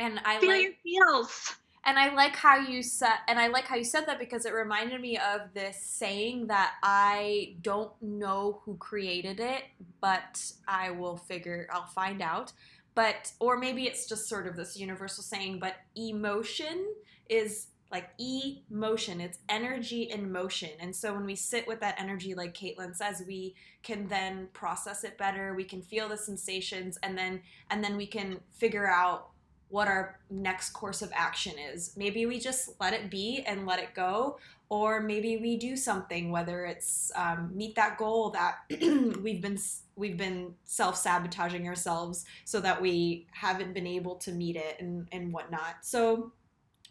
[0.00, 1.54] And I Feel like your feels.
[1.84, 4.52] and I like how you said and I like how you said that because it
[4.52, 9.62] reminded me of this saying that I don't know who created it,
[10.00, 12.52] but I will figure I'll find out.
[12.94, 16.86] But or maybe it's just sort of this universal saying, but emotion
[17.28, 19.20] is like emotion.
[19.20, 20.70] It's energy in motion.
[20.80, 25.04] And so when we sit with that energy like caitlin says we can then process
[25.04, 25.54] it better.
[25.54, 29.28] We can feel the sensations and then and then we can figure out
[29.68, 31.94] what our next course of action is.
[31.96, 34.38] Maybe we just let it be and let it go
[34.70, 38.56] or maybe we do something whether it's um, meet that goal that
[39.20, 39.58] we've been
[39.96, 45.32] we've been self-sabotaging ourselves so that we haven't been able to meet it and and
[45.32, 46.32] whatnot so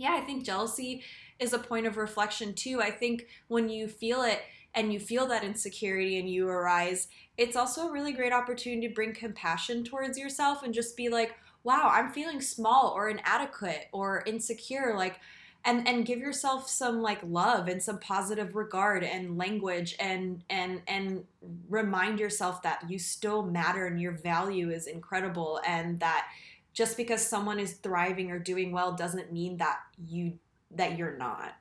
[0.02, 1.04] yeah, I think jealousy
[1.39, 2.82] is a point of reflection too.
[2.82, 4.41] I think when you feel it
[4.74, 8.93] and you feel that insecurity and you arise, it's also a really great opportunity to
[8.93, 14.24] bring compassion towards yourself and just be like, wow, I'm feeling small or inadequate or
[14.26, 14.95] insecure.
[14.97, 15.20] Like,
[15.66, 20.82] and and give yourself some like love and some positive regard and language and and
[20.88, 21.24] and
[21.70, 26.28] remind yourself that you still matter and your value is incredible and that
[26.74, 30.34] just because someone is thriving or doing well doesn't mean that you
[30.72, 31.53] that you're not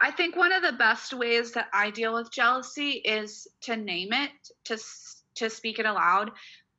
[0.00, 4.12] I think one of the best ways that I deal with jealousy is to name
[4.12, 4.30] it,
[4.64, 4.78] to
[5.36, 6.32] to speak it aloud.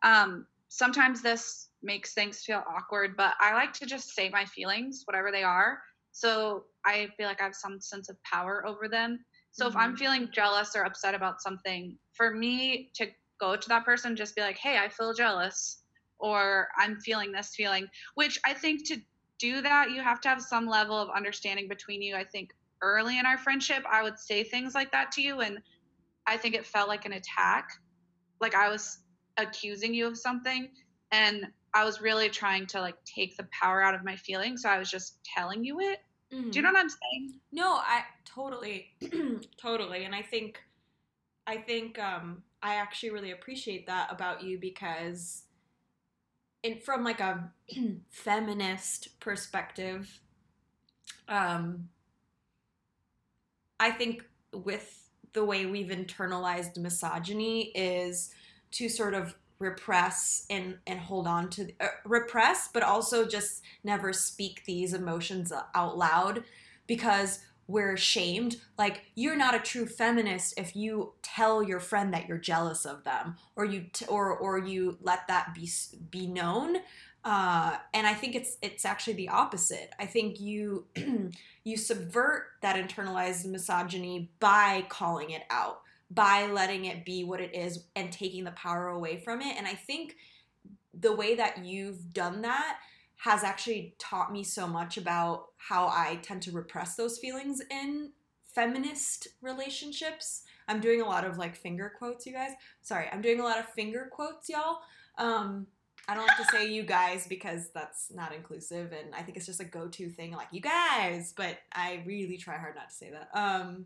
[0.04, 5.04] Um, sometimes this makes things feel awkward, but I like to just say my feelings,
[5.06, 5.80] whatever they are.
[6.12, 9.24] So I feel like I have some sense of power over them.
[9.52, 9.98] So if I'm Mhm.
[9.98, 13.08] feeling jealous or upset about something, for me to
[13.40, 15.84] go to that person, just be like, "Hey, I feel jealous,"
[16.20, 19.02] or "I'm feeling this feeling." Which I think to
[19.38, 22.16] do that, you have to have some level of understanding between you.
[22.16, 25.60] I think early in our friendship, I would say things like that to you, and
[26.28, 27.70] I think it felt like an attack.
[28.42, 29.00] Like I was
[29.38, 30.70] accusing you of something,
[31.12, 34.64] and I was really trying to like take the power out of my feelings.
[34.64, 36.00] So I was just telling you it.
[36.52, 37.34] Do you know what I'm saying?
[37.52, 38.92] No, I totally,
[39.58, 40.62] totally, and I think,
[41.48, 45.44] I think um, I actually really appreciate that about you because,
[46.62, 47.52] in from like a
[48.10, 50.22] feminist perspective,
[51.28, 51.90] um,
[53.80, 58.32] I think with the way we've internalized misogyny is
[58.72, 64.14] to sort of repress and and hold on to uh, repress but also just never
[64.14, 66.44] speak these emotions out loud
[66.88, 67.40] because
[67.70, 68.58] we're ashamed.
[68.80, 73.04] Like you're not a true feminist if you tell your friend that you're jealous of
[73.04, 75.70] them or you t- or or you let that be
[76.10, 76.78] be known.
[77.24, 79.94] Uh, and I think it's it's actually the opposite.
[80.00, 80.86] I think you
[81.64, 85.82] you subvert that internalized misogyny by calling it out,
[86.12, 89.56] by letting it be what it is, and taking the power away from it.
[89.58, 90.16] And I think
[90.94, 92.78] the way that you've done that
[93.18, 98.12] has actually taught me so much about how I tend to repress those feelings in
[98.56, 100.44] feminist relationships.
[100.68, 102.52] I'm doing a lot of like finger quotes, you guys.
[102.82, 104.80] Sorry, I'm doing a lot of finger quotes, y'all.
[105.18, 105.68] Um,
[106.08, 109.46] I don't like to say you guys because that's not inclusive, and I think it's
[109.46, 111.34] just a go-to thing, like you guys.
[111.38, 113.30] But I really try hard not to say that.
[113.40, 113.86] Um,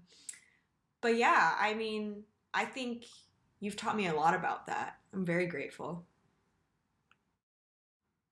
[1.03, 2.23] but yeah, I mean,
[2.53, 3.05] I think
[3.59, 4.95] you've taught me a lot about that.
[5.13, 6.05] I'm very grateful.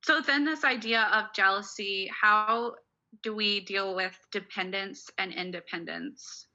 [0.04, 2.74] So then this idea of jealousy, how
[3.22, 6.48] do we deal with dependence and independence?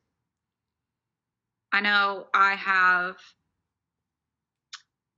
[1.72, 3.16] I know I have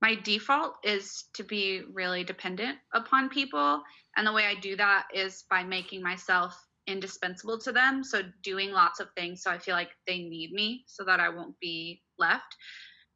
[0.01, 3.81] my default is to be really dependent upon people.
[4.15, 6.57] And the way I do that is by making myself
[6.89, 8.03] indispensable to them.
[8.03, 11.29] So doing lots of things so I feel like they need me so that I
[11.29, 12.55] won't be left.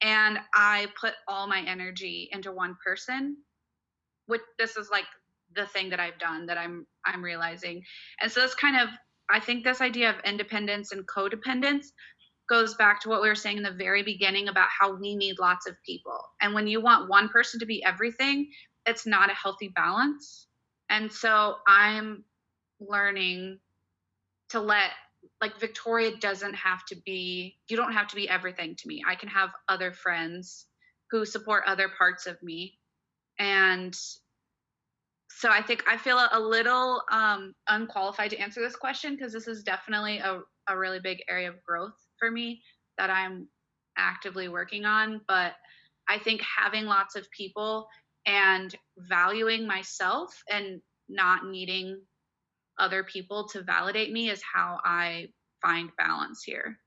[0.02, 3.38] And I put all my energy into one person.
[4.28, 5.06] Which this is like
[5.54, 7.84] the thing that I've done that I'm I'm realizing.
[8.22, 8.90] And so this kind of
[9.30, 11.88] I think this idea of independence and codependence
[12.50, 15.40] goes back to what we were saying in the very beginning about how we need
[15.40, 16.20] lots of people.
[16.42, 18.50] And when you want one person to be everything,
[18.86, 20.48] it's not a healthy balance.
[20.90, 22.24] And so I'm
[22.88, 23.60] learning
[24.50, 24.92] to let
[25.42, 29.04] like Victoria doesn't have to be you don't have to be everything to me.
[29.08, 30.66] I can have other friends
[31.12, 32.80] who support other parts of me.
[33.40, 33.96] And
[35.30, 39.48] so I think I feel a little um, unqualified to answer this question because this
[39.48, 42.62] is definitely a, a really big area of growth for me
[42.98, 43.48] that I'm
[43.98, 45.22] actively working on.
[45.28, 45.54] But
[46.10, 47.88] I think having lots of people
[48.26, 52.02] and valuing myself and not needing
[52.80, 55.30] other people to validate me is how I
[55.62, 56.78] find balance here.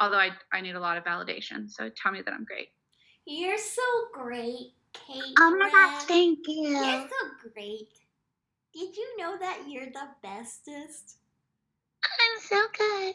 [0.00, 1.68] Although I, I need a lot of validation.
[1.68, 2.68] So tell me that I'm great.
[3.26, 3.82] You're so
[4.12, 5.34] great, Kate.
[5.38, 6.68] Oh my gosh, thank you.
[6.68, 7.88] You're so great.
[8.72, 11.16] Did you know that you're the bestest?
[12.04, 13.14] I'm so good.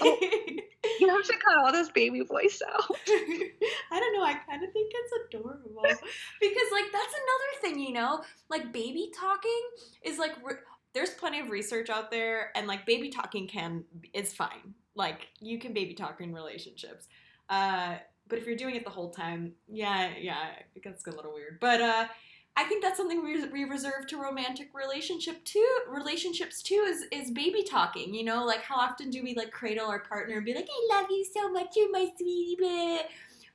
[0.00, 0.18] Oh,
[1.00, 2.84] you have to cut all this baby voice out.
[3.08, 4.24] I don't know.
[4.24, 8.22] I kind of think it's adorable because, like, that's another thing, you know.
[8.48, 9.62] Like, baby talking
[10.02, 10.56] is like re-
[10.94, 14.74] there's plenty of research out there, and like, baby talking can is fine.
[14.94, 17.08] Like, you can baby talk in relationships.
[17.50, 17.96] Uh,
[18.28, 21.58] but if you're doing it the whole time, yeah, yeah, it gets a little weird.
[21.60, 22.06] But uh,
[22.56, 25.68] I think that's something we, we reserve to romantic relationship too.
[25.88, 28.14] Relationships too is is baby talking.
[28.14, 30.96] You know, like how often do we like cradle our partner and be like, "I
[30.96, 33.00] love you so much, you're my sweetie."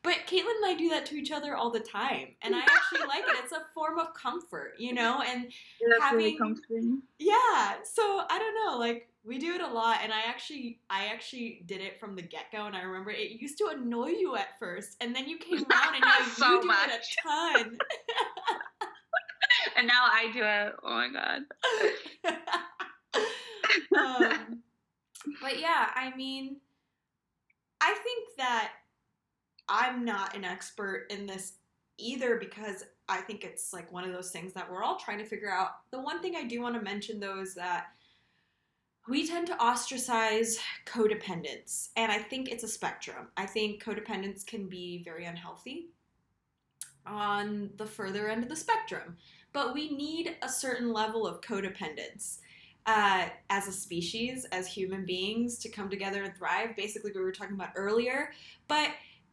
[0.02, 3.08] But Caitlin and I do that to each other all the time, and I actually
[3.08, 3.36] like it.
[3.44, 5.52] It's a form of comfort, you know, and
[5.90, 7.76] That's having really yeah.
[7.84, 11.64] So I don't know, like we do it a lot, and I actually, I actually
[11.66, 14.58] did it from the get go, and I remember it used to annoy you at
[14.58, 16.90] first, and then you came around, and now So you do much.
[16.90, 17.78] it a ton.
[19.76, 20.74] And now I do it.
[20.84, 21.42] Oh my god.
[23.98, 24.60] um,
[25.42, 26.58] but yeah, I mean,
[27.82, 28.72] I think that
[29.70, 31.54] I'm not an expert in this
[31.98, 35.26] either because I think it's like one of those things that we're all trying to
[35.26, 35.70] figure out.
[35.92, 37.88] The one thing I do want to mention though is that
[39.08, 43.28] we tend to ostracize codependence, and I think it's a spectrum.
[43.38, 45.90] I think codependence can be very unhealthy
[47.08, 49.18] on the further end of the spectrum,
[49.52, 52.40] but we need a certain level of codependence
[52.86, 56.76] uh, as a species, as human beings, to come together and thrive.
[56.76, 58.32] Basically, we were talking about earlier,
[58.68, 58.92] but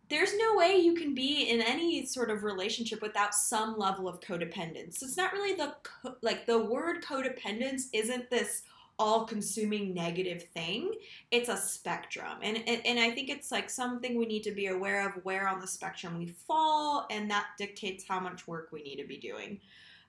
[0.08, 4.20] there's no way you can be in any sort of relationship without some level of
[4.20, 5.02] codependence.
[5.02, 8.62] It's not really the co- like the word codependence isn't this
[8.98, 10.90] all-consuming negative thing.
[11.30, 14.68] It's a spectrum, and, and and I think it's like something we need to be
[14.68, 18.82] aware of where on the spectrum we fall, and that dictates how much work we
[18.82, 19.60] need to be doing.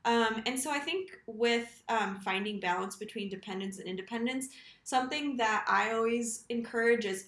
[0.05, 4.47] Um, and so I think with um, finding balance between dependence and independence,
[4.85, 7.27] something that I always encourage is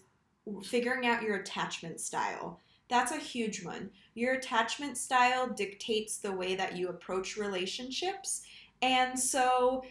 [0.64, 2.60] figuring out your attachment style.
[2.90, 3.92] That's a huge one.
[4.16, 8.42] Your attachment style dictates the way that you approach relationships.
[8.82, 9.84] And so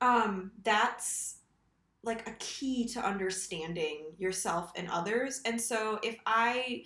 [0.00, 1.38] um, that's
[2.02, 5.40] like a key to understanding yourself and others.
[5.44, 6.84] And so if I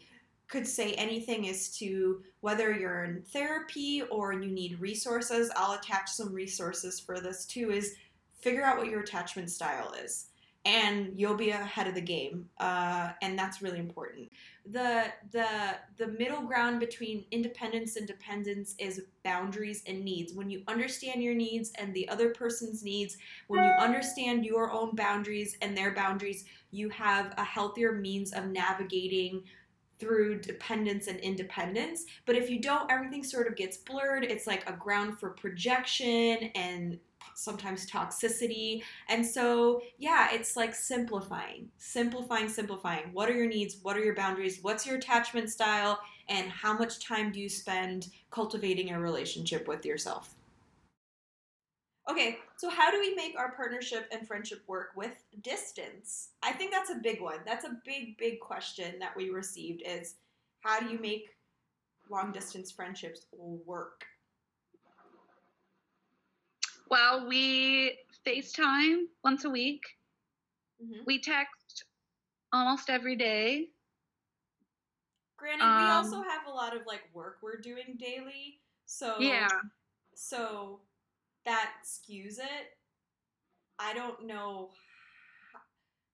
[0.49, 6.11] could say anything is to whether you're in therapy or you need resources, I'll attach
[6.11, 7.97] some resources for this too, is
[8.41, 10.27] figure out what your attachment style is.
[10.65, 14.31] And you'll be ahead of the game, uh, and that's really important.
[14.67, 15.47] the the
[15.97, 20.35] The middle ground between independence and dependence is boundaries and needs.
[20.35, 24.95] When you understand your needs and the other person's needs, when you understand your own
[24.95, 29.45] boundaries and their boundaries, you have a healthier means of navigating
[29.99, 32.05] through dependence and independence.
[32.27, 34.25] But if you don't, everything sort of gets blurred.
[34.25, 36.99] It's like a ground for projection and
[37.35, 38.83] sometimes toxicity.
[39.09, 43.13] And so, yeah, it's like simplifying, simplifying, simplifying.
[43.13, 43.79] What are your needs?
[43.83, 44.59] What are your boundaries?
[44.63, 46.01] What's your attachment style?
[46.29, 50.35] And how much time do you spend cultivating a relationship with yourself?
[52.11, 55.13] Okay, so how do we make our partnership and friendship work with
[55.43, 56.31] distance?
[56.43, 57.41] I think that's a big one.
[57.45, 60.15] That's a big, big question that we received is
[60.61, 61.29] how do you make
[62.11, 64.07] long distance friendships work?
[66.91, 69.83] Well, we FaceTime once a week.
[70.81, 71.05] Mhm.
[71.07, 71.85] We text
[72.53, 73.73] almost every day.
[75.37, 79.49] Granted, we Um, also have a lot of like work we're doing daily, so Yeah.
[80.15, 80.81] so
[81.45, 82.79] that skews it.
[83.79, 84.75] I don't know,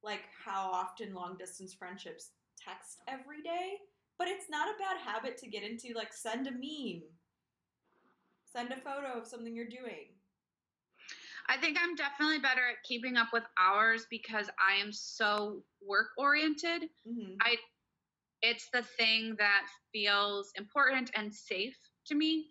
[0.03, 3.79] like how often long distance friendships text every day,
[4.19, 5.95] but it's not a bad habit to get into.
[5.95, 7.09] Like, send a meme,
[8.45, 10.14] send a photo of something you're doing.
[11.49, 16.09] I think I'm definitely better at keeping up with ours because I am so work
[16.19, 16.89] oriented.
[17.07, 17.57] hmm I
[18.43, 21.77] it's the thing that feels important and safe
[22.07, 22.47] to me.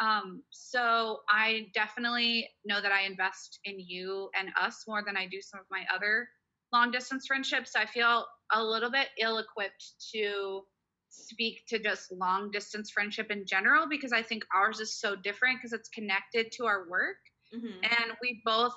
[0.00, 5.26] Um, so I definitely know that I invest in you and us more than I
[5.26, 6.28] do some of my other
[6.72, 7.72] long distance friendships.
[7.76, 10.62] I feel a little bit ill equipped to
[11.10, 15.58] speak to just long distance friendship in general because I think ours is so different
[15.58, 17.16] because it's connected to our work.
[17.54, 17.84] Mm-hmm.
[17.84, 18.74] And we both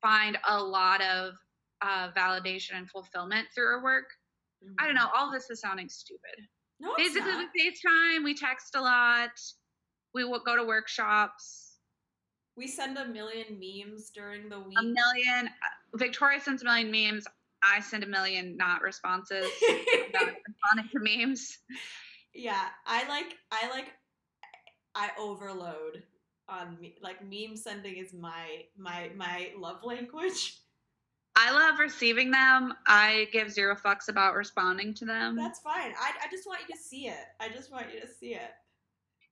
[0.00, 1.34] find a lot of
[1.80, 4.06] uh, validation and fulfillment through our work.
[4.78, 5.08] I don't know.
[5.16, 6.46] All this is sounding stupid.
[6.78, 9.30] No, it's Basically, we FaceTime, we text a lot,
[10.14, 11.78] we go to workshops.
[12.56, 14.76] We send a million memes during the week.
[14.78, 15.46] A million.
[15.46, 17.26] uh, Victoria sends a million memes.
[17.62, 19.46] I send a million not responses.
[20.12, 21.58] not responding to memes.
[22.34, 23.92] yeah, I like I like
[24.94, 26.02] I overload
[26.52, 30.58] on me like meme sending is my my my love language.
[31.34, 32.74] I love receiving them.
[32.86, 35.34] I give zero fucks about responding to them.
[35.34, 35.92] That's fine.
[35.98, 37.24] I I just want you to see it.
[37.40, 38.50] I just want you to see it.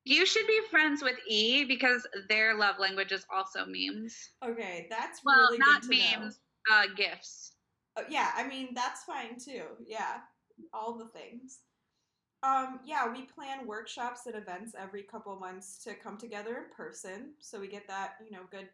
[0.05, 4.31] you should be friends with E because their love language is also memes.
[4.43, 6.21] Okay, that's Well, really not good to know.
[6.21, 6.41] memes,
[6.73, 7.53] uh, gifts.
[7.99, 9.64] Oh, yeah, I mean that's fine too.
[9.87, 10.21] Yeah,
[10.73, 11.59] all the things.
[12.43, 17.32] Um, yeah, we plan workshops and events every couple months to come together in person,
[17.38, 18.68] so we get that you know good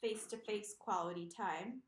[0.00, 1.82] face to face quality time.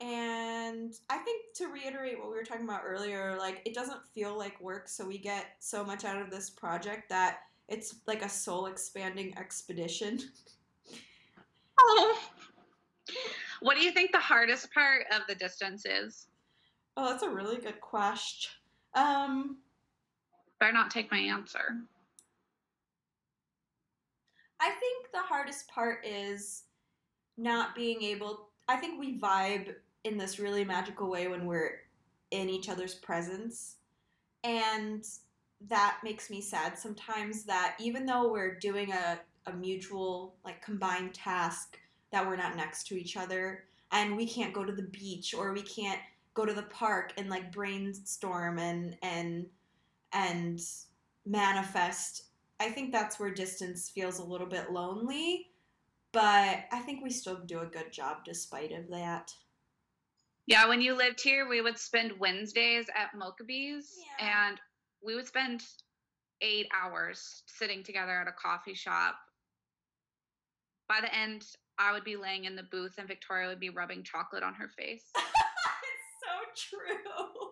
[0.00, 4.38] And I think to reiterate what we were talking about earlier, like it doesn't feel
[4.38, 8.28] like work, so we get so much out of this project that it's like a
[8.28, 10.20] soul expanding expedition.
[11.78, 12.18] Oh.
[13.60, 16.28] What do you think the hardest part of the distance is?
[16.96, 18.52] Oh, that's a really good question.
[18.94, 19.58] Um,
[20.60, 21.76] Better not take my answer.
[24.60, 26.64] I think the hardest part is
[27.36, 28.48] not being able.
[28.68, 31.80] I think we vibe in this really magical way when we're
[32.30, 33.76] in each other's presence.
[34.42, 35.04] And
[35.68, 41.14] that makes me sad sometimes that even though we're doing a, a mutual, like combined
[41.14, 41.78] task,
[42.10, 45.52] that we're not next to each other and we can't go to the beach or
[45.52, 46.00] we can't
[46.34, 49.46] go to the park and like brainstorm and and
[50.12, 50.60] and
[51.26, 52.24] manifest
[52.60, 55.46] I think that's where distance feels a little bit lonely,
[56.12, 59.32] but I think we still do a good job despite of that.
[60.46, 64.46] Yeah, when you lived here, we would spend Wednesdays at Mokabee's Yeah.
[64.48, 64.60] and
[65.02, 65.64] we would spend
[66.40, 69.16] eight hours sitting together at a coffee shop.
[70.88, 71.46] By the end,
[71.78, 74.68] I would be laying in the booth and Victoria would be rubbing chocolate on her
[74.68, 75.04] face.
[75.16, 77.47] it's so true.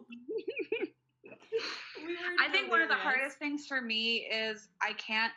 [2.41, 5.33] I think one of the hardest things for me is I can't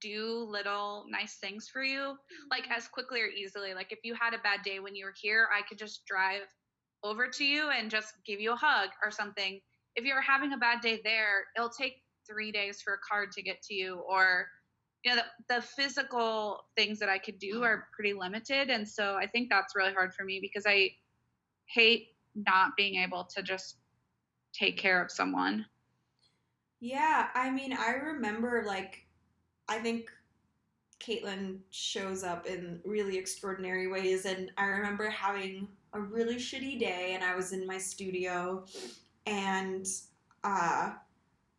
[0.00, 2.16] do little nice things for you
[2.50, 2.72] like mm-hmm.
[2.72, 3.74] as quickly or easily.
[3.74, 6.42] Like if you had a bad day when you were here, I could just drive
[7.02, 9.60] over to you and just give you a hug or something.
[9.94, 13.42] If you're having a bad day there, it'll take three days for a card to
[13.42, 14.48] get to you or
[15.04, 17.94] you know the, the physical things that i could do are mm-hmm.
[17.94, 18.70] pretty limited.
[18.70, 20.90] And so i think that's really hard for me because i
[21.66, 23.76] hate not being able to just
[24.52, 25.66] take care of someone
[26.86, 29.04] Yeah, I mean, I remember like,
[29.68, 30.08] I think
[31.00, 37.14] Caitlin shows up in really extraordinary ways, and I remember having a really shitty day,
[37.14, 38.64] and I was in my studio,
[39.26, 39.84] and
[40.44, 40.92] uh,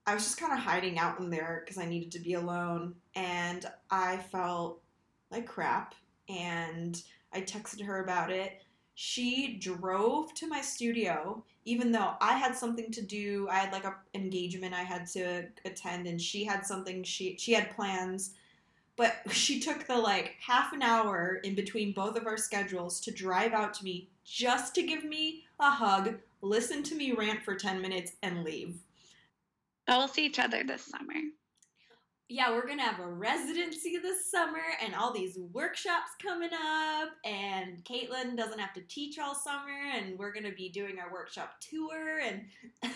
[0.05, 2.95] I was just kind of hiding out in there because I needed to be alone,
[3.13, 4.81] and I felt
[5.29, 5.93] like crap,
[6.29, 7.03] and
[7.33, 8.61] I texted her about it.
[8.99, 13.83] She drove to my studio even though I had something to do, I had like
[13.83, 18.31] a engagement I had to attend, and she had something she she had plans,
[18.95, 23.11] but she took the like half an hour in between both of our schedules to
[23.11, 27.55] drive out to me just to give me a hug, listen to me rant for
[27.55, 28.77] ten minutes, and leave.
[29.85, 31.19] but we'll see each other this summer
[32.29, 37.81] Yeah, we're gonna have a residency this summer and all these workshops coming up, and
[37.85, 42.19] Caitlin doesn't have to teach all summer, and we're gonna be doing our workshop tour,
[42.19, 42.43] and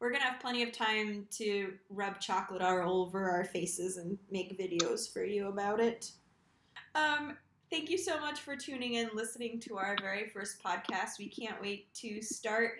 [0.00, 4.56] we're gonna have plenty of time to rub chocolate all over our faces and make
[4.56, 6.12] videos for you about it.
[6.94, 7.36] Um,
[7.68, 11.18] thank you so much for tuning in, listening to our very first podcast.
[11.18, 12.74] We can't wait to start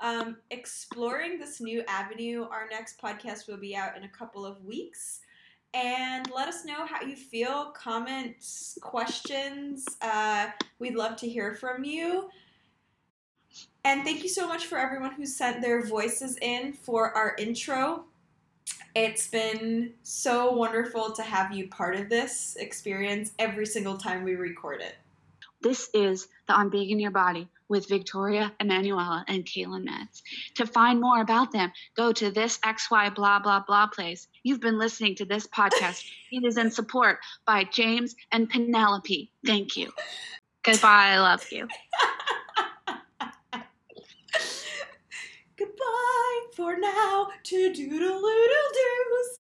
[0.00, 2.46] um, exploring this new avenue.
[2.50, 5.20] Our next podcast will be out in a couple of weeks.
[5.74, 9.84] And let us know how you feel, comments, questions.
[10.00, 12.30] Uh, we'd love to hear from you.
[13.84, 18.04] And thank you so much for everyone who sent their voices in for our intro.
[18.94, 24.34] It's been so wonderful to have you part of this experience every single time we
[24.34, 24.96] record it.
[25.60, 30.22] This is the On in Your Body with Victoria Emanuela and Caitlin Metz.
[30.54, 34.28] To find more about them, go to this XY blah blah blah place.
[34.42, 36.04] You've been listening to this podcast.
[36.32, 39.30] it is in support by James and Penelope.
[39.44, 39.90] Thank you.
[40.62, 41.14] Goodbye.
[41.14, 41.68] I love you.
[45.56, 49.38] Goodbye for now to doodle doodle doos.